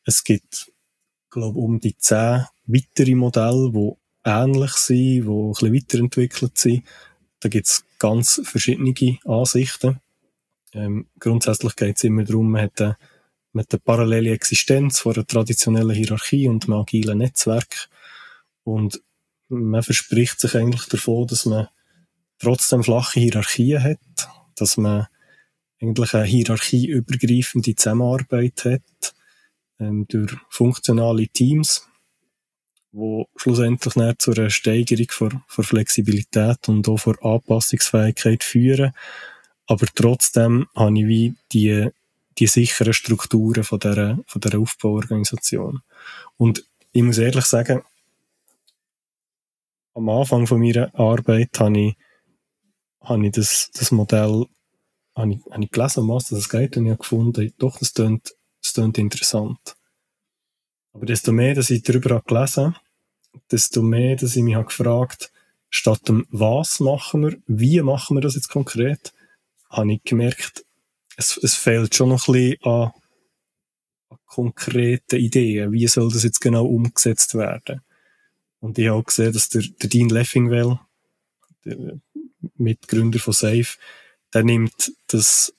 es 0.04 0.22
gibt 0.22 0.72
glaube 1.36 1.58
um 1.58 1.78
die 1.80 1.96
zehn 1.98 2.46
weitere 2.66 3.14
Modelle, 3.14 3.70
die 3.70 3.92
ähnlich 4.24 4.72
sind, 4.72 4.96
die 4.98 5.28
ein 5.28 5.52
bisschen 5.52 5.74
weiterentwickelt 5.74 6.58
sind. 6.58 6.84
Da 7.40 7.48
gibt 7.48 7.66
es 7.66 7.84
ganz 7.98 8.40
verschiedene 8.44 9.18
Ansichten. 9.24 10.00
Ähm, 10.72 11.06
grundsätzlich 11.18 11.76
geht 11.76 11.96
es 11.96 12.04
immer 12.04 12.24
darum, 12.24 12.50
man 12.50 12.62
hat, 12.62 12.80
eine, 12.80 12.96
man 13.52 13.62
hat 13.64 13.72
eine 13.72 13.80
parallele 13.80 14.30
Existenz 14.30 15.00
von 15.00 15.14
einer 15.14 15.26
traditionellen 15.26 15.94
Hierarchie 15.94 16.48
und 16.48 16.64
einem 16.64 16.80
agilen 16.80 17.18
Netzwerk. 17.18 17.88
Und 18.64 19.02
man 19.48 19.82
verspricht 19.82 20.40
sich 20.40 20.56
eigentlich 20.56 20.86
davon, 20.86 21.26
dass 21.26 21.44
man 21.46 21.68
trotzdem 22.38 22.82
flache 22.82 23.20
Hierarchien 23.20 23.82
hat, 23.82 24.28
dass 24.56 24.76
man 24.76 25.06
eigentlich 25.80 26.14
eine 26.14 26.24
hierarchieübergreifende 26.24 27.76
Zusammenarbeit 27.76 28.64
hat, 28.64 29.14
ähm, 29.78 30.06
durch 30.08 30.34
funktionale 30.48 31.28
Teams, 31.28 31.88
wo 32.92 33.26
schlussendlich 33.36 33.94
dann 33.94 34.18
zu 34.18 34.32
einer 34.32 34.50
Steigerung 34.50 35.06
von, 35.10 35.42
von 35.46 35.64
Flexibilität 35.64 36.68
und 36.68 36.88
auch 36.88 36.98
von 36.98 37.18
Anpassungsfähigkeit 37.20 38.42
führen. 38.42 38.92
Aber 39.66 39.86
trotzdem 39.94 40.66
habe 40.74 40.98
ich 40.98 41.06
wie 41.06 41.34
die, 41.52 41.88
die 42.38 42.46
sicheren 42.46 42.92
Strukturen 42.92 43.64
von 43.64 43.80
dieser, 43.80 44.18
von 44.26 44.40
dieser 44.40 44.58
Aufbauorganisation. 44.58 45.82
Und 46.36 46.64
ich 46.92 47.02
muss 47.02 47.18
ehrlich 47.18 47.44
sagen, 47.44 47.82
am 49.94 50.08
Anfang 50.08 50.46
von 50.46 50.60
meiner 50.60 50.94
Arbeit 50.94 51.58
habe 51.58 51.78
ich, 51.78 51.96
habe 53.00 53.26
ich 53.26 53.32
das, 53.32 53.70
das 53.72 53.90
Modell 53.90 54.46
habe 55.14 55.32
ich, 55.32 55.40
habe 55.50 55.64
ich 55.64 55.70
gelesen, 55.70 56.00
um 56.00 56.10
was 56.10 56.28
das 56.28 56.48
geht, 56.48 56.76
und 56.76 56.84
ich 56.84 56.90
habe 56.90 56.98
gefunden, 56.98 57.52
doch, 57.58 57.78
das 57.78 57.94
klingt 57.94 58.35
das 58.66 58.74
klingt 58.74 58.98
interessant. 58.98 59.76
Aber 60.92 61.06
desto 61.06 61.32
mehr, 61.32 61.54
dass 61.54 61.70
ich 61.70 61.82
darüber 61.82 62.22
gelesen 62.22 62.64
habe, 62.66 62.80
desto 63.50 63.82
mehr, 63.82 64.16
dass 64.16 64.36
ich 64.36 64.42
mich 64.42 64.54
habe 64.54 65.08
statt 65.68 66.08
dem 66.08 66.26
Was 66.30 66.80
machen 66.80 67.22
wir, 67.22 67.36
wie 67.46 67.80
machen 67.82 68.16
wir 68.16 68.22
das 68.22 68.34
jetzt 68.34 68.48
konkret, 68.48 69.12
habe 69.68 69.92
ich 69.92 70.02
gemerkt, 70.04 70.64
es, 71.16 71.36
es 71.42 71.54
fehlt 71.54 71.94
schon 71.94 72.10
noch 72.10 72.28
ein 72.28 72.32
bisschen 72.32 72.62
an, 72.62 72.92
an 74.08 74.18
konkreten 74.26 75.16
Ideen. 75.16 75.72
Wie 75.72 75.86
soll 75.86 76.10
das 76.10 76.22
jetzt 76.22 76.40
genau 76.40 76.66
umgesetzt 76.66 77.34
werden? 77.34 77.82
Und 78.60 78.78
ich 78.78 78.88
habe 78.88 79.00
auch 79.00 79.04
gesehen, 79.04 79.32
dass 79.32 79.48
der, 79.48 79.62
der 79.62 79.88
Dean 79.88 80.08
Leffingwell, 80.08 80.78
der 81.64 82.00
Mitgründer 82.56 83.18
von 83.18 83.34
Safe, 83.34 83.78
der 84.32 84.44
nimmt 84.44 84.92
das 85.08 85.55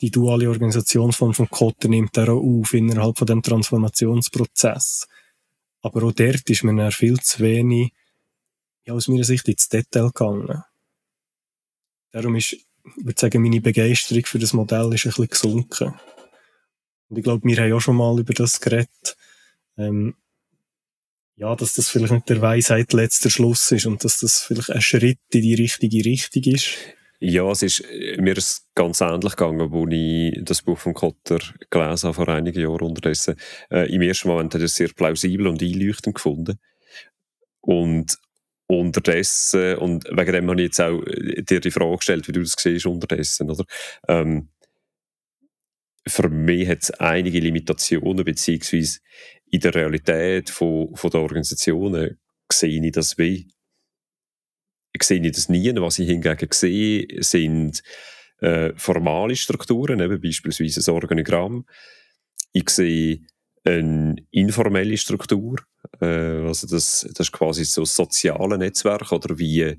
die 0.00 0.10
duale 0.10 0.48
Organisationsform 0.48 1.34
von 1.34 1.50
Kotter 1.50 1.88
nimmt 1.88 2.16
er 2.16 2.28
auch 2.30 2.42
auf 2.42 2.72
innerhalb 2.72 3.18
von 3.18 3.26
dem 3.26 3.42
Transformationsprozess. 3.42 5.08
Aber 5.82 6.04
auch 6.04 6.12
dort 6.12 6.48
ist 6.48 6.64
man 6.64 6.90
viel 6.92 7.18
zu 7.20 7.40
wenig, 7.40 7.92
ja, 8.84 8.94
aus 8.94 9.08
meiner 9.08 9.24
Sicht 9.24 9.48
ins 9.48 9.68
Detail 9.68 10.06
gegangen. 10.06 10.62
Darum 12.12 12.36
ist, 12.36 12.52
ich 12.52 12.64
würde 12.96 13.20
sagen, 13.20 13.42
meine 13.42 13.60
Begeisterung 13.60 14.24
für 14.24 14.38
das 14.38 14.52
Modell 14.52 14.92
ist 14.94 15.04
ein 15.04 15.10
bisschen 15.10 15.28
gesunken. 15.28 15.94
Und 17.08 17.16
ich 17.16 17.24
glaube, 17.24 17.46
wir 17.46 17.56
haben 17.56 17.72
auch 17.72 17.80
schon 17.80 17.96
mal 17.96 18.18
über 18.18 18.34
das 18.34 18.60
geredet, 18.60 19.16
ähm, 19.76 20.14
ja, 21.36 21.54
dass 21.54 21.74
das 21.74 21.88
vielleicht 21.88 22.12
nicht 22.12 22.28
der 22.28 22.40
Weisheit 22.40 22.92
letzter 22.92 23.30
Schluss 23.30 23.70
ist 23.70 23.86
und 23.86 24.04
dass 24.04 24.18
das 24.18 24.40
vielleicht 24.40 24.70
ein 24.70 24.80
Schritt 24.80 25.20
in 25.30 25.42
die 25.42 25.54
richtige 25.54 26.04
Richtung 26.04 26.42
ist. 26.42 26.70
Ja, 27.20 27.50
es 27.50 27.62
ist 27.62 27.80
äh, 27.80 28.16
mir 28.20 28.36
ist 28.36 28.68
ganz 28.74 29.00
ähnlich 29.00 29.34
gegangen, 29.36 29.72
als 29.72 29.92
ich 29.92 30.44
das 30.44 30.62
Buch 30.62 30.78
von 30.78 30.94
Kotter 30.94 31.38
gelesen 31.70 32.06
habe 32.06 32.14
vor 32.14 32.28
einigen 32.28 32.60
Jahren 32.60 32.82
unterdessen. 32.82 33.34
Äh, 33.70 33.92
Im 33.92 34.02
ersten 34.02 34.28
Moment 34.28 34.54
hat 34.54 34.60
ich 34.60 34.66
es 34.66 34.76
sehr 34.76 34.88
plausibel 34.94 35.48
und 35.48 35.60
einleuchtend 35.62 36.14
gefunden. 36.14 36.58
Und 37.60 38.18
unterdessen, 38.68 39.76
und 39.78 40.04
wegen 40.06 40.32
dem 40.32 40.50
habe 40.50 40.60
ich 40.60 40.66
jetzt 40.68 40.80
auch 40.80 41.02
äh, 41.06 41.42
dir 41.42 41.60
die 41.60 41.70
Frage 41.70 41.96
gestellt, 41.96 42.28
wie 42.28 42.32
du 42.32 42.40
das 42.42 42.54
siehst 42.58 42.86
unterdessen, 42.86 43.50
oder? 43.50 43.64
Ähm, 44.08 44.50
für 46.06 46.28
mich 46.28 46.68
hat 46.68 46.82
es 46.82 46.90
einige 46.92 47.40
Limitationen, 47.40 48.24
beziehungsweise 48.24 48.98
in 49.50 49.60
der 49.60 49.74
Realität 49.74 50.50
von, 50.50 50.94
von 50.96 51.10
der 51.10 51.20
Organisationen 51.20 52.18
sehe 52.50 52.84
ich 52.84 52.92
das 52.92 53.18
wie. 53.18 53.48
Ich 55.00 55.06
sehe 55.06 55.30
das 55.30 55.48
nie. 55.48 55.72
Was 55.76 55.98
ich 55.98 56.08
hingegen 56.08 56.48
sehe, 56.50 57.06
sind 57.22 57.82
äh, 58.40 58.72
formale 58.76 59.36
Strukturen, 59.36 60.00
eben 60.00 60.20
beispielsweise 60.20 60.90
ein 60.90 60.94
Organigramm. 60.94 61.66
Ich 62.52 62.70
sehe 62.70 63.20
eine 63.64 64.16
informelle 64.30 64.96
Struktur, 64.96 65.60
äh, 66.00 66.06
also 66.06 66.66
das, 66.66 67.06
das 67.14 67.28
ist 67.28 67.32
quasi 67.32 67.64
so 67.64 67.84
soziale 67.84 68.58
Netzwerk 68.58 69.12
oder 69.12 69.38
wie 69.38 69.76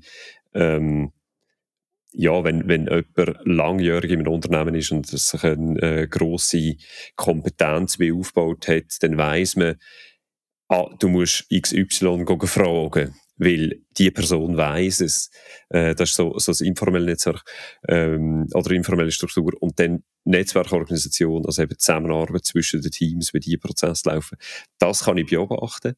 ähm, 0.54 1.12
ja, 2.12 2.42
wenn, 2.42 2.68
wenn 2.68 2.86
jemand 2.86 3.38
langjährig 3.44 4.10
in 4.10 4.20
einem 4.20 4.32
Unternehmen 4.32 4.74
ist 4.74 4.90
und 4.90 5.06
sich 5.06 5.44
eine 5.44 5.80
äh, 5.80 6.06
grosse 6.08 6.76
Kompetenz 7.14 7.98
wie 7.98 8.12
aufgebaut 8.12 8.66
hat, 8.68 9.02
dann 9.02 9.16
weiss 9.16 9.54
man, 9.54 9.76
ah, 10.68 10.86
du 10.98 11.08
musst 11.08 11.48
XY 11.50 12.24
fragen, 12.46 13.14
weil 13.40 13.80
die 13.96 14.10
Person 14.10 14.56
weiss 14.56 15.00
es. 15.00 15.30
Äh, 15.70 15.94
das 15.94 16.10
ist 16.10 16.16
so, 16.16 16.38
so 16.38 16.52
ein 16.52 16.66
informelles 16.66 17.06
Netzwerk 17.06 17.42
ähm, 17.88 18.46
oder 18.52 18.70
informelle 18.72 19.10
Struktur. 19.10 19.52
Und 19.60 19.80
dann 19.80 20.04
Netzwerkorganisation, 20.24 21.46
also 21.46 21.62
eben 21.62 21.78
Zusammenarbeit 21.78 22.44
zwischen 22.44 22.82
den 22.82 22.90
Teams, 22.90 23.32
wie 23.32 23.40
die 23.40 23.56
Prozesse 23.56 24.10
laufen, 24.10 24.36
das 24.78 25.04
kann 25.04 25.16
ich 25.16 25.26
beobachten. 25.26 25.94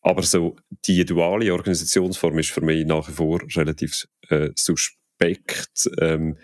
Aber 0.00 0.22
so 0.22 0.56
die 0.84 1.04
duale 1.04 1.52
Organisationsform 1.52 2.38
ist 2.38 2.50
für 2.50 2.60
mich 2.60 2.86
nach 2.86 3.08
wie 3.08 3.12
vor 3.12 3.40
relativ 3.56 4.06
äh, 4.28 4.50
suspekt. 4.54 5.90
Ähm, 5.98 6.38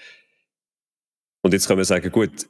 und 1.43 1.53
jetzt 1.53 1.69
kann 1.69 1.77
man 1.77 1.85
sagen, 1.85 2.11
gut, 2.11 2.49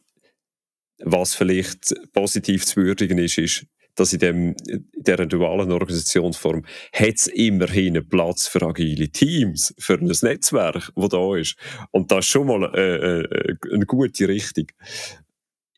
was 1.03 1.35
vielleicht 1.35 1.95
positiv 2.13 2.65
zu 2.65 2.77
würdigen 2.77 3.19
ist, 3.19 3.39
ist, 3.39 3.67
dass 3.95 4.13
in, 4.13 4.19
dem, 4.21 4.57
dieser 4.95 5.27
dualen 5.27 5.73
Organisationsform 5.73 6.65
hat 6.93 7.15
es 7.15 7.27
immerhin 7.27 8.07
Platz 8.09 8.47
für 8.47 8.63
agile 8.63 9.09
Teams, 9.09 9.75
für 9.79 9.95
ein 9.95 10.07
Netzwerk, 10.07 10.93
das 10.95 11.09
da 11.09 11.37
ist. 11.37 11.57
Und 11.91 12.11
das 12.11 12.21
ist 12.21 12.31
schon 12.31 12.47
mal 12.47 12.73
äh, 12.75 13.21
äh, 13.21 13.57
eine 13.73 13.87
gute 13.87 14.29
Richtung. 14.29 14.67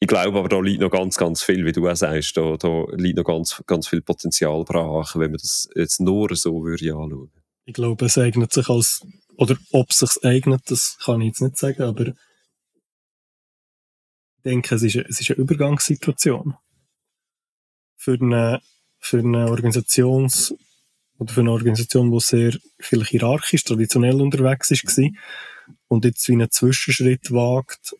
Ich 0.01 0.09
glaube 0.09 0.39
aber, 0.39 0.49
da 0.49 0.59
liegt 0.59 0.81
noch 0.81 0.91
ganz, 0.91 1.17
ganz 1.17 1.43
viel, 1.45 1.65
wie 1.65 1.71
du 1.71 1.89
auch 1.89 1.95
sagst, 1.95 2.37
da, 2.37 2.57
da 2.57 2.87
liegt 2.93 3.19
noch 3.19 3.25
ganz, 3.25 3.63
ganz 3.67 3.87
viel 3.87 4.03
Potenzial 4.03 4.65
brach, 4.65 5.15
wenn 5.15 5.31
man 5.31 5.39
das 5.39 5.69
jetzt 5.77 6.01
nur 6.01 6.35
so 6.35 6.65
würde 6.65 6.93
anschauen. 6.93 7.31
Ich 7.65 7.75
glaube, 7.75 8.07
es 8.07 8.19
eignet 8.19 8.53
sich 8.53 8.69
als 8.69 9.07
oder 9.37 9.57
ob 9.71 9.91
es 9.91 9.99
sich 9.99 10.25
eignet, 10.25 10.63
das 10.67 10.99
kann 11.05 11.21
ich 11.21 11.29
jetzt 11.29 11.41
nicht 11.41 11.57
sagen, 11.57 11.83
aber 11.83 12.09
ich 12.09 12.15
denke, 14.45 14.75
es 14.75 14.83
ist, 14.83 14.97
es 14.97 15.21
ist 15.21 15.31
eine 15.31 15.39
Übergangssituation. 15.39 16.57
Für 18.03 18.15
eine, 18.15 18.61
für 18.99 19.19
eine 19.19 19.49
Organisations- 19.49 20.55
oder 21.19 21.33
für 21.33 21.41
eine 21.41 21.53
Organisation, 21.53 22.11
die 22.11 22.21
sehr 22.21 22.59
vielleicht 22.81 23.11
hierarchisch, 23.11 23.63
traditionell 23.63 24.21
unterwegs 24.21 24.71
ist, 24.73 24.85
war 24.85 25.11
und 25.89 26.05
jetzt 26.05 26.27
wie 26.29 26.33
einen 26.33 26.51
Zwischenschritt 26.51 27.31
wagt, 27.31 27.95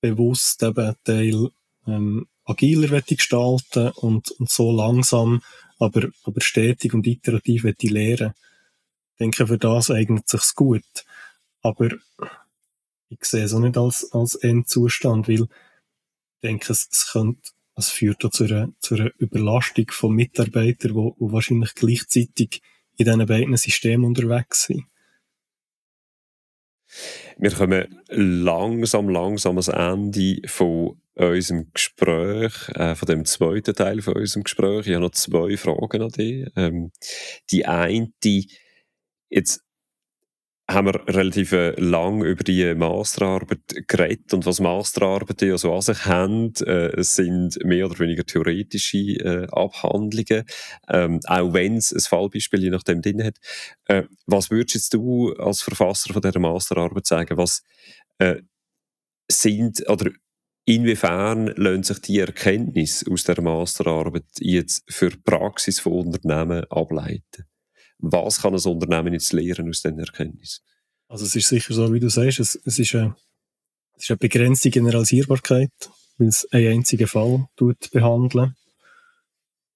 bewusst 0.00 0.62
eben 0.62 0.78
einen 0.78 0.96
Teil 1.04 1.48
ähm, 1.86 2.26
agiler 2.44 3.00
gestalten 3.00 3.88
und, 3.96 4.30
und 4.32 4.50
so 4.50 4.70
langsam, 4.72 5.40
aber, 5.78 6.08
aber 6.24 6.40
stetig 6.40 6.92
und 6.92 7.06
iterativ 7.06 7.64
lernen 7.64 8.34
denke, 9.20 9.46
für 9.46 9.58
das 9.58 9.90
eignet 9.90 10.28
sich's 10.28 10.54
gut. 10.54 11.04
Aber 11.62 11.90
ich 13.10 13.24
sehe 13.24 13.44
es 13.44 13.52
auch 13.52 13.60
nicht 13.60 13.76
als, 13.76 14.10
als 14.12 14.34
Endzustand, 14.34 15.28
weil 15.28 15.42
ich 15.42 15.48
denke, 16.42 16.72
es, 16.72 16.88
es 16.90 17.10
könnte, 17.12 17.50
es 17.80 17.90
führt 17.90 18.24
auch 18.24 18.30
zu 18.30 18.44
einer, 18.44 18.72
zu 18.80 18.94
einer 18.94 19.10
Überlastung 19.18 19.86
von 19.90 20.14
Mitarbeitern, 20.14 20.94
die, 20.94 21.12
die 21.18 21.32
wahrscheinlich 21.32 21.74
gleichzeitig 21.74 22.62
in 22.96 23.04
diesen 23.04 23.26
beiden 23.26 23.56
Systemen 23.56 24.04
unterwegs 24.04 24.64
sind. 24.64 24.84
Wir 27.38 27.52
kommen 27.52 28.02
langsam, 28.08 29.08
langsam 29.08 29.56
ans 29.56 29.68
Ende 29.68 30.48
von 30.48 31.00
unserem 31.14 31.70
Gespräch, 31.72 32.68
äh, 32.70 32.94
von 32.94 33.06
dem 33.06 33.24
zweiten 33.24 33.74
Teil 33.74 34.02
von 34.02 34.14
unserem 34.14 34.42
Gespräch. 34.42 34.86
Ich 34.86 34.94
habe 34.94 35.04
noch 35.04 35.12
zwei 35.12 35.56
Fragen 35.56 36.02
an 36.02 36.10
dich. 36.10 36.48
Ähm, 36.56 36.92
die 37.50 37.66
eine, 37.66 38.12
Jetzt 39.30 39.62
haben 40.70 40.86
wir 40.86 41.06
relativ 41.08 41.52
äh, 41.52 41.70
lang 41.80 42.22
über 42.22 42.44
die 42.44 42.74
Masterarbeit 42.74 43.88
geredet 43.88 44.32
und 44.32 44.46
was 44.46 44.60
Masterarbeiten 44.60 45.50
also 45.50 45.74
an 45.74 45.80
sich 45.80 46.06
haben, 46.06 46.54
äh, 46.64 47.02
sind 47.02 47.62
mehr 47.64 47.86
oder 47.86 47.98
weniger 47.98 48.24
theoretische 48.24 48.98
äh, 48.98 49.46
Abhandlungen, 49.50 50.44
ähm, 50.88 51.20
auch 51.26 51.52
wenn 51.52 51.76
es 51.76 51.92
ein 51.92 52.00
Fallbeispiel 52.00 52.62
je 52.62 52.70
nachdem 52.70 53.02
drin 53.02 53.24
hat. 53.24 53.36
Äh, 53.86 54.04
was 54.26 54.50
würdest 54.50 54.94
du 54.94 55.32
als 55.34 55.62
Verfasser 55.62 56.12
von 56.12 56.22
dieser 56.22 56.40
Masterarbeit 56.40 57.06
sagen, 57.06 57.36
was 57.36 57.62
äh, 58.18 58.36
sind 59.30 59.88
oder 59.88 60.10
Inwiefern 60.66 61.48
lassen 61.56 61.82
sich 61.82 62.00
die 62.00 62.18
Erkenntnisse 62.20 63.10
aus 63.10 63.24
der 63.24 63.40
Masterarbeit 63.40 64.26
jetzt 64.38 64.84
für 64.88 65.08
die 65.08 65.16
Praxis 65.16 65.80
von 65.80 66.06
Unternehmen 66.06 66.64
ableiten? 66.70 67.49
Was 68.00 68.42
kann 68.42 68.54
ein 68.54 68.60
Unternehmen 68.60 69.12
jetzt 69.12 69.32
lernen 69.32 69.68
aus 69.68 69.82
diesen 69.82 69.98
Erkenntnissen? 69.98 70.64
Also 71.08 71.24
es 71.24 71.34
ist 71.34 71.48
sicher 71.48 71.74
so, 71.74 71.92
wie 71.92 72.00
du 72.00 72.08
sagst, 72.08 72.40
es, 72.40 72.60
es, 72.64 72.78
ist, 72.78 72.94
eine, 72.94 73.16
es 73.96 74.04
ist 74.04 74.10
eine 74.10 74.18
begrenzte 74.18 74.70
Generalisierbarkeit, 74.70 75.72
weil 76.18 76.28
es 76.28 76.46
einen 76.52 76.72
einzigen 76.72 77.08
Fall 77.08 77.48
tut 77.56 77.90
behandeln. 77.90 78.54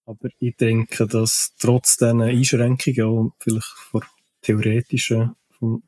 Aber 0.07 0.29
ich 0.39 0.57
denke, 0.57 1.07
dass 1.07 1.55
trotz 1.59 1.97
diesen 1.97 2.23
Einschränkungen 2.23 3.05
und 3.05 3.33
vielleicht 3.41 3.67
vor 3.67 4.03
theoretischen, 4.43 5.35
vom 5.59 5.83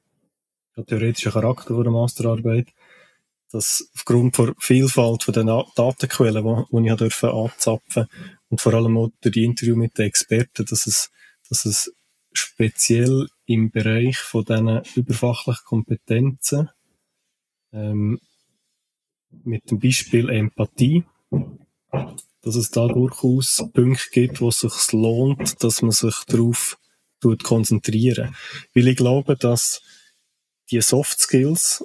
ja, 0.76 0.82
theoretischen 0.82 1.32
Charakter 1.32 1.82
der 1.82 1.92
Masterarbeit, 1.92 2.68
dass 3.52 3.88
aufgrund 3.94 4.38
der 4.38 4.54
Vielfalt 4.58 5.24
den 5.36 5.46
Datenquellen, 5.46 6.44
die, 6.44 6.82
die 6.82 6.88
ich 6.88 6.96
durfte 6.96 7.32
und 8.48 8.60
vor 8.60 8.74
allem 8.74 8.96
auch 8.96 9.10
durch 9.20 9.32
die 9.32 9.44
Interview 9.44 9.76
mit 9.76 9.96
den 9.98 10.06
Experten, 10.06 10.64
dass 10.64 10.86
es, 10.86 11.10
dass 11.48 11.64
es 11.64 11.92
speziell 12.38 13.28
im 13.46 13.70
Bereich 13.70 14.18
von 14.18 14.44
diesen 14.44 14.82
überfachlichen 14.94 15.64
Kompetenzen 15.64 16.70
ähm, 17.72 18.20
mit 19.44 19.70
dem 19.70 19.78
Beispiel 19.78 20.30
Empathie, 20.30 21.04
dass 22.42 22.56
es 22.56 22.70
da 22.70 22.86
durchaus 22.88 23.64
Punkte 23.72 24.10
gibt, 24.12 24.40
wo 24.40 24.48
es 24.48 24.60
sich 24.60 24.92
lohnt, 24.92 25.62
dass 25.62 25.82
man 25.82 25.92
sich 25.92 26.14
darauf 26.26 26.78
konzentrieren. 27.42 28.36
Weil 28.74 28.88
ich 28.88 28.96
glaube, 28.96 29.36
dass 29.36 29.82
die 30.70 30.80
Soft 30.80 31.18
Skills, 31.18 31.84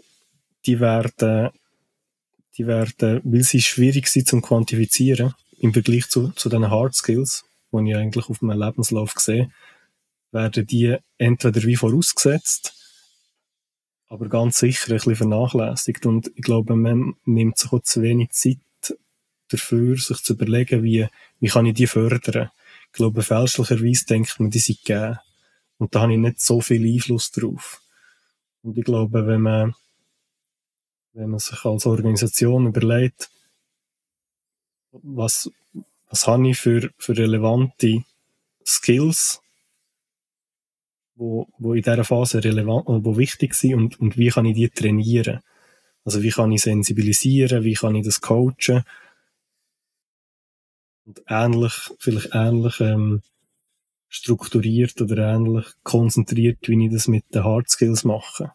die 0.65 0.79
werden, 0.79 1.49
die 2.57 2.67
werden, 2.67 3.21
weil 3.23 3.43
sie 3.43 3.61
schwierig 3.61 4.07
sind 4.07 4.27
zum 4.27 4.41
Quantifizieren, 4.41 5.33
im 5.59 5.73
Vergleich 5.73 6.09
zu, 6.09 6.29
zu 6.29 6.49
den 6.49 6.69
Hard 6.69 6.95
Skills, 6.95 7.43
die 7.71 7.89
ich 7.89 7.95
eigentlich 7.95 8.29
auf 8.29 8.41
meinem 8.41 8.61
Lebenslauf 8.61 9.13
sehe, 9.17 9.51
werden 10.31 10.65
die 10.65 10.97
entweder 11.17 11.61
wie 11.63 11.75
vorausgesetzt, 11.75 12.73
aber 14.07 14.27
ganz 14.27 14.59
sicher 14.59 14.91
ein 14.91 14.97
bisschen 14.97 15.15
vernachlässigt. 15.15 16.05
Und 16.05 16.31
ich 16.35 16.43
glaube, 16.43 16.75
man 16.75 17.15
nimmt 17.25 17.57
sich 17.57 17.71
auch 17.71 17.81
zu 17.81 18.01
wenig 18.01 18.31
Zeit 18.31 18.59
dafür, 19.49 19.97
sich 19.97 20.17
zu 20.17 20.33
überlegen, 20.33 20.83
wie, 20.83 21.07
wie 21.39 21.47
kann 21.47 21.65
ich 21.65 21.75
die 21.75 21.87
fördern. 21.87 22.49
Ich 22.87 22.93
glaube, 22.93 23.23
fälschlicherweise 23.23 24.05
denkt 24.05 24.39
man, 24.39 24.49
die 24.49 24.59
sind 24.59 24.83
gegeben. 24.83 25.19
Und 25.77 25.95
da 25.95 26.01
habe 26.01 26.13
ich 26.13 26.19
nicht 26.19 26.41
so 26.41 26.61
viel 26.61 26.85
Einfluss 26.85 27.31
drauf. 27.31 27.81
Und 28.63 28.77
ich 28.77 28.83
glaube, 28.83 29.25
wenn 29.25 29.41
man, 29.41 29.75
wenn 31.13 31.29
man 31.29 31.39
sich 31.39 31.63
als 31.65 31.85
Organisation 31.85 32.67
überlegt, 32.67 33.29
was, 34.91 35.49
was 36.09 36.27
habe 36.27 36.49
ich 36.49 36.57
für, 36.57 36.91
für 36.97 37.17
relevante 37.17 38.03
Skills, 38.65 39.41
wo, 41.21 41.47
wo 41.59 41.75
in 41.75 41.83
dieser 41.83 42.03
Phase 42.03 42.43
relevant, 42.43 42.87
wo 42.87 43.15
wichtig 43.15 43.53
sind 43.53 43.75
und, 43.75 43.99
und 43.99 44.17
wie 44.17 44.29
kann 44.29 44.45
ich 44.45 44.55
die 44.55 44.69
trainieren? 44.69 45.41
Also 46.03 46.23
wie 46.23 46.31
kann 46.31 46.51
ich 46.51 46.63
sensibilisieren, 46.63 47.63
wie 47.63 47.75
kann 47.75 47.93
ich 47.93 48.03
das 48.03 48.21
coachen? 48.21 48.83
Und 51.05 51.21
ähnlich, 51.27 51.73
vielleicht 51.99 52.29
ähnlich 52.33 52.79
ähm, 52.79 53.21
strukturiert 54.09 54.99
oder 54.99 55.31
ähnlich 55.35 55.67
konzentriert, 55.83 56.67
wie 56.67 56.85
ich 56.85 56.91
das 56.91 57.07
mit 57.07 57.23
den 57.35 57.43
Hard 57.43 57.69
Skills 57.69 58.03
mache. 58.03 58.53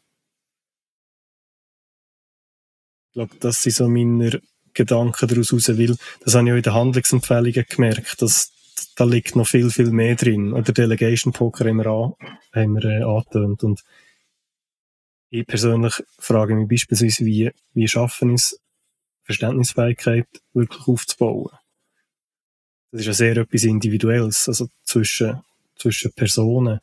Ich 3.08 3.12
glaube, 3.12 3.36
das 3.38 3.62
sind 3.62 3.76
so 3.76 3.88
meine 3.88 4.42
Gedanken 4.74 5.28
daraus 5.28 5.52
raus, 5.52 5.68
weil 5.68 5.96
das 6.24 6.34
habe 6.34 6.48
ich 6.48 6.52
auch 6.52 6.56
in 6.56 6.62
den 6.62 6.74
Handlungsempfehlungen 6.74 7.64
gemerkt, 7.68 8.20
dass 8.20 8.52
da 8.96 9.04
liegt 9.04 9.36
noch 9.36 9.46
viel, 9.46 9.70
viel 9.70 9.90
mehr 9.90 10.16
drin. 10.16 10.52
Oder 10.52 10.72
Delegation 10.72 11.32
Poker 11.32 11.68
haben 11.68 11.76
wir, 11.76 11.86
an, 11.86 12.14
haben 12.52 12.74
wir 12.74 12.84
äh, 12.84 13.02
angetönt. 13.02 13.62
Und 13.62 13.84
ich 15.28 15.46
persönlich 15.46 16.02
frage 16.18 16.54
mich 16.56 16.66
beispielsweise, 16.66 17.24
wie, 17.26 17.52
wie 17.74 17.86
schaffen 17.86 18.34
es, 18.34 18.58
Verständnisfähigkeit 19.24 20.26
wirklich 20.54 20.88
aufzubauen. 20.88 21.50
Das 22.90 23.00
ist 23.00 23.06
ja 23.06 23.12
sehr 23.12 23.36
etwas 23.36 23.64
Individuelles, 23.64 24.48
also 24.48 24.68
zwischen, 24.84 25.42
zwischen 25.76 26.12
Personen. 26.12 26.80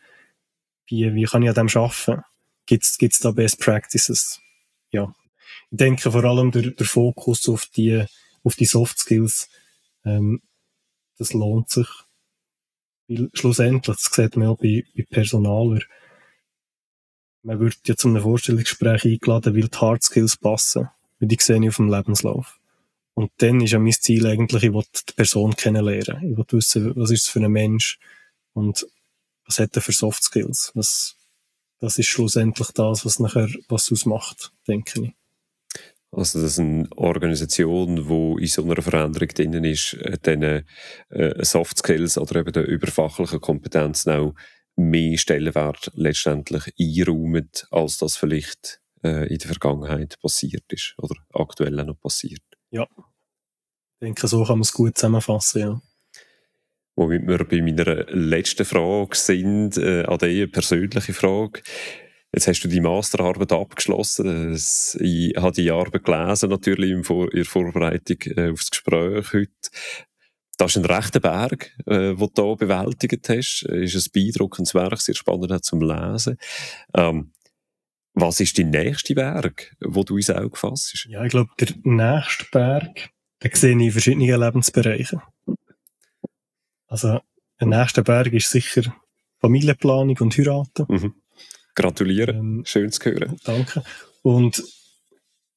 Wie, 0.86 1.16
wie 1.16 1.24
kann 1.24 1.42
ich 1.42 1.50
an 1.50 1.56
dem 1.56 1.70
arbeiten? 1.70 2.22
Gibt 2.68 2.84
es 2.84 3.20
da 3.20 3.32
Best 3.32 3.60
Practices? 3.60 4.40
Ja. 4.92 5.16
Ich 5.72 5.78
denke 5.78 6.12
vor 6.12 6.24
allem 6.24 6.52
der, 6.52 6.72
der 6.72 6.86
Fokus 6.86 7.50
auf 7.50 7.66
die, 7.66 8.06
auf 8.44 8.56
die 8.56 8.66
Soft 8.66 9.00
Skills, 9.00 9.50
ähm, 10.06 10.42
das 11.18 11.34
lohnt 11.34 11.70
sich. 11.70 11.88
Weil 13.08 13.30
schlussendlich, 13.34 13.98
das 13.98 14.14
sieht 14.14 14.38
man 14.38 14.48
auch 14.48 14.58
bei, 14.58 14.86
bei 14.96 15.04
Personaler, 15.10 15.82
man 17.44 17.60
wird 17.60 17.78
ja 17.86 17.96
zu 17.96 18.08
einem 18.08 18.22
Vorstellungsgespräch 18.22 19.06
eingeladen, 19.06 19.54
weil 19.56 19.68
die 19.68 19.78
Hard 19.78 20.04
Skills 20.04 20.38
passen. 20.38 20.90
Weil 21.20 21.28
die 21.28 21.38
sehe 21.40 21.62
ich 21.62 21.70
auf 21.70 21.76
dem 21.76 21.90
Lebenslauf. 21.90 22.60
Und 23.16 23.32
dann 23.38 23.62
ist 23.62 23.72
ja 23.72 23.80
mein 23.80 23.92
Ziel 23.92 24.26
eigentlich, 24.26 24.64
ich 24.64 24.74
will 24.74 24.84
die 25.10 25.14
Person 25.14 25.56
kennenlernen. 25.56 26.32
Ich 26.32 26.38
will 26.38 26.46
wissen, 26.52 26.96
was 26.96 27.12
ist 27.12 27.24
es 27.24 27.30
für 27.30 27.40
ein 27.40 27.52
Mensch 27.52 28.00
und 28.54 28.88
was 29.46 29.60
hat 29.60 29.76
er 29.76 29.82
für 29.82 29.92
Soft 29.92 30.24
Skills. 30.24 30.72
Was, 30.74 31.16
das 31.80 31.98
ist 31.98 32.08
schlussendlich 32.08 32.72
das, 32.72 33.06
was 33.06 33.20
nachher 33.20 33.50
was 33.68 33.92
ausmacht, 33.92 34.52
denke 34.68 35.02
ich. 35.04 35.14
Also, 36.16 36.42
dass 36.42 36.60
eine 36.60 36.88
Organisation, 36.96 38.08
die 38.08 38.44
in 38.44 38.48
so 38.48 38.64
einer 38.64 38.82
Veränderung 38.82 39.28
drin 39.30 39.64
ist, 39.64 39.94
äh, 39.96 40.18
dann 40.22 40.64
äh, 41.10 41.44
Soft 41.44 41.80
Skills 41.80 42.18
oder 42.18 42.40
eben 42.40 42.54
der 42.54 42.68
überfachlichen 42.68 43.42
Kompetenzen 43.42 44.12
auch 44.12 44.34
mehr 44.76 45.18
Stellenwert 45.18 45.92
letztendlich 45.96 46.72
einräumt, 46.80 47.68
als 47.72 47.98
das 47.98 48.16
vielleicht 48.16 48.80
äh, 49.04 49.28
in 49.28 49.40
der 49.40 49.48
Vergangenheit 49.48 50.20
passiert 50.22 50.72
ist 50.72 50.94
oder 50.98 51.16
aktuell 51.34 51.72
noch 51.72 52.00
passiert. 52.00 52.44
Ja, 52.70 52.88
ich 52.96 54.08
denke, 54.08 54.28
so 54.28 54.44
kann 54.44 54.58
man 54.58 54.62
es 54.62 54.74
gut 54.74 54.98
zusammenfassen, 54.98 55.62
ja. 55.62 55.82
Womit 56.96 57.28
wir 57.28 57.44
bei 57.46 57.62
meiner 57.62 58.06
letzten 58.12 58.66
Frage 58.66 59.16
sind, 59.16 59.78
äh, 59.78 60.04
an 60.04 60.20
die 60.20 60.46
persönliche 60.46 61.14
Frage. 61.14 61.64
Jetzt 62.34 62.48
hast 62.48 62.62
du 62.62 62.68
die 62.68 62.82
Masterarbeit 62.82 63.52
abgeschlossen. 63.52 64.54
Ich 64.54 65.34
habe 65.38 65.52
die 65.52 65.70
Arbeit 65.70 66.04
gelesen, 66.04 66.50
natürlich 66.50 66.90
in 66.90 67.04
der 67.32 67.46
Vorbereitung 67.46 68.18
äh, 68.36 68.52
aufs 68.52 68.72
Gespräch 68.72 69.34
heute. 69.34 69.52
Das 70.58 70.76
ist 70.76 70.78
ein 70.78 70.86
rechter 70.86 71.20
Berg, 71.20 71.72
äh, 71.86 72.16
den 72.16 72.30
du 72.34 72.46
hier 72.46 72.56
bewältigt 72.56 73.30
hast. 73.30 73.66
Das 73.70 73.94
ist 73.94 74.08
ein 74.08 74.12
beeindruckendes 74.14 74.74
Werk, 74.74 75.00
sehr 75.00 75.14
spannend 75.14 75.64
zum 75.64 75.82
Lesen. 75.82 76.38
Ähm, 76.96 77.34
was 78.16 78.40
ist 78.40 78.58
der 78.58 78.66
nächste 78.66 79.14
Berg, 79.14 79.76
wo 79.80 80.04
du 80.04 80.18
ins 80.18 80.30
Auge 80.32 80.58
fasst? 80.58 81.06
Ja, 81.10 81.24
ich 81.24 81.32
glaube, 81.32 81.52
der 81.60 81.70
nächste 81.84 82.46
Berg, 82.52 83.10
den 83.44 83.52
sehe 83.54 83.76
ich 83.76 83.82
in 83.82 83.92
verschiedenen 83.92 84.40
Lebensbereichen. 84.40 85.22
Also, 86.88 87.20
der 87.60 87.68
nächste 87.68 88.02
Berg 88.02 88.34
ist 88.34 88.50
sicher 88.50 88.96
Familienplanung 89.40 90.18
und 90.20 90.38
Heiraten. 90.38 90.86
Mhm. 90.88 91.23
Gratuliere, 91.76 92.32
ähm, 92.32 92.64
schön 92.66 92.92
zu 92.92 93.04
hören. 93.04 93.40
Danke. 93.44 93.84
Und 94.22 94.64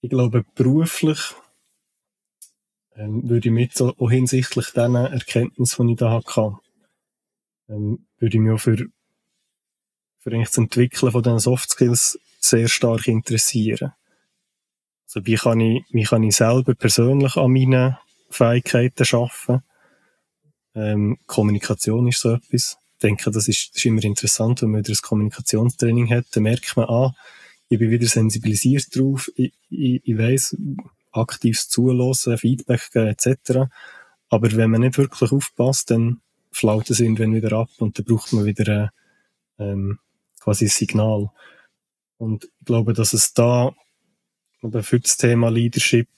ich 0.00 0.10
glaube, 0.10 0.44
beruflich 0.54 1.34
ähm, 2.94 3.28
würde 3.28 3.48
ich 3.48 3.74
so 3.74 3.94
auch 3.98 4.10
hinsichtlich 4.10 4.66
diesen 4.66 4.96
Erkenntnissen, 4.96 5.86
die 5.86 5.92
ich 5.92 5.98
da 5.98 6.10
hatte, 6.10 6.58
ähm, 7.68 8.06
würde 8.18 8.36
ich 8.36 8.40
mich 8.40 8.52
auch 8.52 8.60
für, 8.60 8.76
für 10.18 10.30
eigentlich 10.30 10.48
das 10.48 10.58
Entwickeln 10.58 11.12
von 11.12 11.22
diesen 11.22 11.38
Soft 11.38 11.70
Skills 11.70 12.18
sehr 12.40 12.68
stark 12.68 13.08
interessieren. 13.08 13.92
Also 15.06 15.26
wie 15.26 15.36
kann 15.36 15.60
ich, 15.60 15.84
wie 15.90 16.04
kann 16.04 16.22
ich 16.22 16.36
selber 16.36 16.74
persönlich 16.74 17.36
an 17.36 17.52
meinen 17.52 17.96
Fähigkeiten 18.30 19.04
arbeiten? 19.12 19.62
Ähm, 20.74 21.18
Kommunikation 21.26 22.08
ist 22.08 22.20
so 22.20 22.32
etwas. 22.32 22.78
Denke, 23.02 23.30
das 23.30 23.48
ist, 23.48 23.70
das 23.70 23.76
ist 23.76 23.84
immer 23.84 24.02
interessant, 24.04 24.62
wenn 24.62 24.70
man 24.70 24.80
wieder 24.80 24.92
ein 24.92 25.02
Kommunikationstraining 25.02 26.10
hat, 26.10 26.26
dann 26.32 26.44
merkt 26.44 26.76
man, 26.76 26.86
ah, 26.88 27.14
ich 27.68 27.78
bin 27.78 27.90
wieder 27.90 28.06
sensibilisiert 28.06 28.94
drauf, 28.96 29.30
ich, 29.36 29.52
ich, 29.70 30.00
ich 30.04 30.18
weiss, 30.18 30.56
aktives 31.12 31.68
Zulassen, 31.68 32.38
Feedback 32.38 32.90
geben 32.92 33.08
etc. 33.08 33.70
Aber 34.28 34.52
wenn 34.52 34.70
man 34.70 34.82
nicht 34.82 34.98
wirklich 34.98 35.32
aufpasst, 35.32 35.90
dann 35.90 36.20
flaut 36.52 36.90
es 36.90 37.00
irgendwann 37.00 37.34
wieder 37.34 37.52
ab 37.52 37.70
und 37.78 37.98
dann 37.98 38.04
braucht 38.04 38.32
man 38.32 38.44
wieder 38.44 38.90
ein, 39.58 39.66
ähm, 39.66 39.98
quasi 40.40 40.66
ein 40.66 40.70
Signal. 40.70 41.30
Und 42.18 42.44
ich 42.44 42.64
glaube, 42.64 42.92
dass 42.92 43.12
es 43.12 43.34
da 43.34 43.74
für 44.80 45.00
das 45.00 45.16
Thema 45.16 45.50
Leadership, 45.50 46.08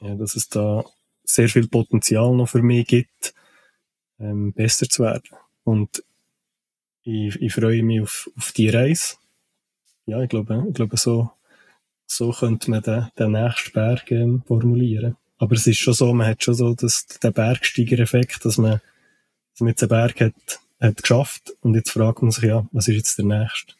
ja, 0.00 0.14
dass 0.16 0.34
es 0.34 0.48
da 0.48 0.84
sehr 1.24 1.48
viel 1.48 1.68
Potenzial 1.68 2.34
noch 2.34 2.48
für 2.48 2.62
mich 2.62 2.86
gibt, 2.86 3.34
ähm, 4.18 4.52
besser 4.52 4.88
zu 4.88 5.04
werden. 5.04 5.30
Und 5.68 6.02
ich, 7.02 7.36
ich 7.42 7.52
freue 7.52 7.82
mich 7.82 8.00
auf, 8.00 8.30
auf 8.38 8.52
die 8.52 8.70
Reise. 8.70 9.16
Ja, 10.06 10.22
ich 10.22 10.30
glaube, 10.30 10.64
ich 10.66 10.74
glaube 10.74 10.96
so, 10.96 11.30
so 12.06 12.32
könnte 12.32 12.70
man 12.70 12.82
den, 12.82 13.08
den 13.18 13.32
nächsten 13.32 13.72
Berg 13.72 14.10
ähm, 14.10 14.42
formulieren. 14.46 15.18
Aber 15.36 15.54
es 15.54 15.66
ist 15.66 15.78
schon 15.78 15.92
so, 15.92 16.14
man 16.14 16.26
hat 16.26 16.42
schon 16.42 16.54
so 16.54 16.74
das, 16.74 17.06
den 17.06 17.34
Bergsteiger-Effekt, 17.34 18.46
dass 18.46 18.56
man, 18.56 18.80
dass 19.52 19.60
man 19.60 19.68
jetzt 19.68 19.82
einen 19.82 19.90
Berg 19.90 20.18
hat, 20.22 20.60
hat 20.80 21.02
geschafft 21.02 21.52
und 21.60 21.74
jetzt 21.74 21.90
fragt 21.90 22.22
man 22.22 22.30
sich, 22.30 22.44
ja, 22.44 22.66
was 22.72 22.88
ist 22.88 22.96
jetzt 22.96 23.18
der 23.18 23.26
nächste? 23.26 23.74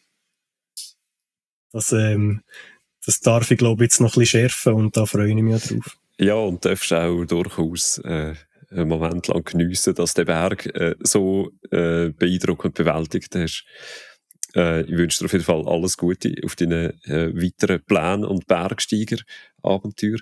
Das, 1.73 1.93
ähm, 1.93 2.43
das 3.07 3.21
darf 3.21 3.51
ich, 3.51 3.57
glaube 3.57 3.83
ich, 3.83 3.93
jetzt 3.93 4.01
noch 4.03 4.15
ein 4.15 4.21
bisschen 4.21 4.41
schärfen 4.41 4.75
und 4.75 4.95
da 4.95 5.07
freue 5.07 5.31
ich 5.31 5.35
mich 5.35 5.65
drauf. 5.65 5.97
Ja, 6.19 6.35
und 6.35 6.67
darfst 6.67 6.93
auch 6.93 7.25
durchaus 7.25 7.97
äh, 7.99 8.35
einen 8.71 8.89
Moment 8.89 9.29
lang 9.29 9.45
geniessen, 9.45 9.95
dass 9.95 10.15
der 10.15 10.25
Berg 10.25 10.67
äh, 10.67 10.95
so 11.01 11.51
äh, 11.71 12.11
beeindruckend 12.11 12.75
bewältigt 12.75 13.35
hast. 13.35 13.65
Äh, 14.55 14.83
ich 14.83 14.97
wünsche 14.97 15.21
dir 15.21 15.25
auf 15.27 15.33
jeden 15.33 15.45
Fall 15.45 15.67
alles 15.67 15.97
Gute 15.97 16.35
auf 16.45 16.57
deinen 16.57 16.93
äh, 17.05 17.35
weiteren 17.35 17.83
Plänen 17.85 18.25
und 18.25 18.47
Bergsteiger-Abenteuer. 18.47 20.19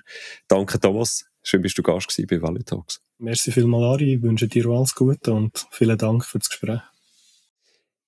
Danke, 0.47 0.79
Thomas. 0.79 1.25
Schön, 1.43 1.61
bist 1.61 1.77
du 1.77 1.83
Gast 1.83 2.09
gewesen 2.09 2.27
bei 2.27 2.41
Valley 2.41 2.63
Talks. 2.63 3.01
Merci 3.19 3.51
vielmals, 3.51 3.83
Ari. 3.83 4.15
Ich 4.15 4.21
wünsche 4.21 4.47
dir 4.47 4.67
alles 4.67 4.93
Gute 4.95 5.33
und 5.33 5.65
vielen 5.71 5.97
Dank 5.97 6.25
für 6.25 6.39
das 6.39 6.49
Gespräch. 6.49 6.81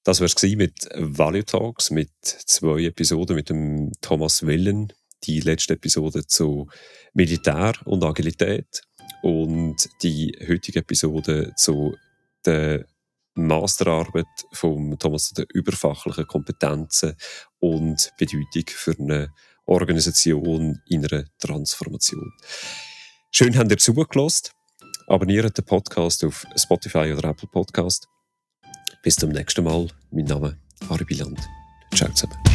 Das 0.03 0.21
war 0.21 0.25
es 0.25 0.41
mit 0.55 0.89
Value 0.95 1.45
Talks, 1.45 1.91
mit 1.91 2.11
zwei 2.23 2.83
Episoden 2.85 3.35
mit 3.35 3.49
dem 3.49 3.91
Thomas 4.01 4.45
Willen. 4.45 4.93
Die 5.25 5.41
letzte 5.41 5.73
Episode 5.73 6.25
zu 6.25 6.67
Militär 7.13 7.73
und 7.85 8.03
Agilität 8.03 8.81
und 9.21 9.89
die 10.01 10.37
heutige 10.47 10.79
Episode 10.79 11.53
zu 11.55 11.95
der 12.45 12.85
Masterarbeit 13.35 14.25
von 14.51 14.97
Thomas 14.99 15.29
zu 15.29 15.35
den 15.35 15.45
überfachlichen 15.53 16.27
Kompetenzen 16.27 17.15
und 17.59 18.11
Bedeutung 18.17 18.65
für 18.67 18.95
eine 18.99 19.33
Organisation 19.65 20.81
in 20.87 21.05
einer 21.05 21.25
Transformation. 21.39 22.31
Schön, 23.31 23.57
habt 23.57 23.71
ihr 23.71 23.77
zugelassen. 23.77 24.49
Abonniert 25.07 25.57
den 25.57 25.65
Podcast 25.65 26.23
auf 26.23 26.45
Spotify 26.55 27.13
oder 27.13 27.29
Apple 27.29 27.49
Podcast. 27.51 28.07
Bis 29.03 29.15
zum 29.15 29.29
nächsten 29.29 29.63
Mal. 29.63 29.87
Mein 30.11 30.25
Name 30.25 30.57
ist 30.81 30.89
Harry 30.89 31.05
Biland. 31.05 31.39
Ciao 31.93 32.11
zusammen. 32.13 32.48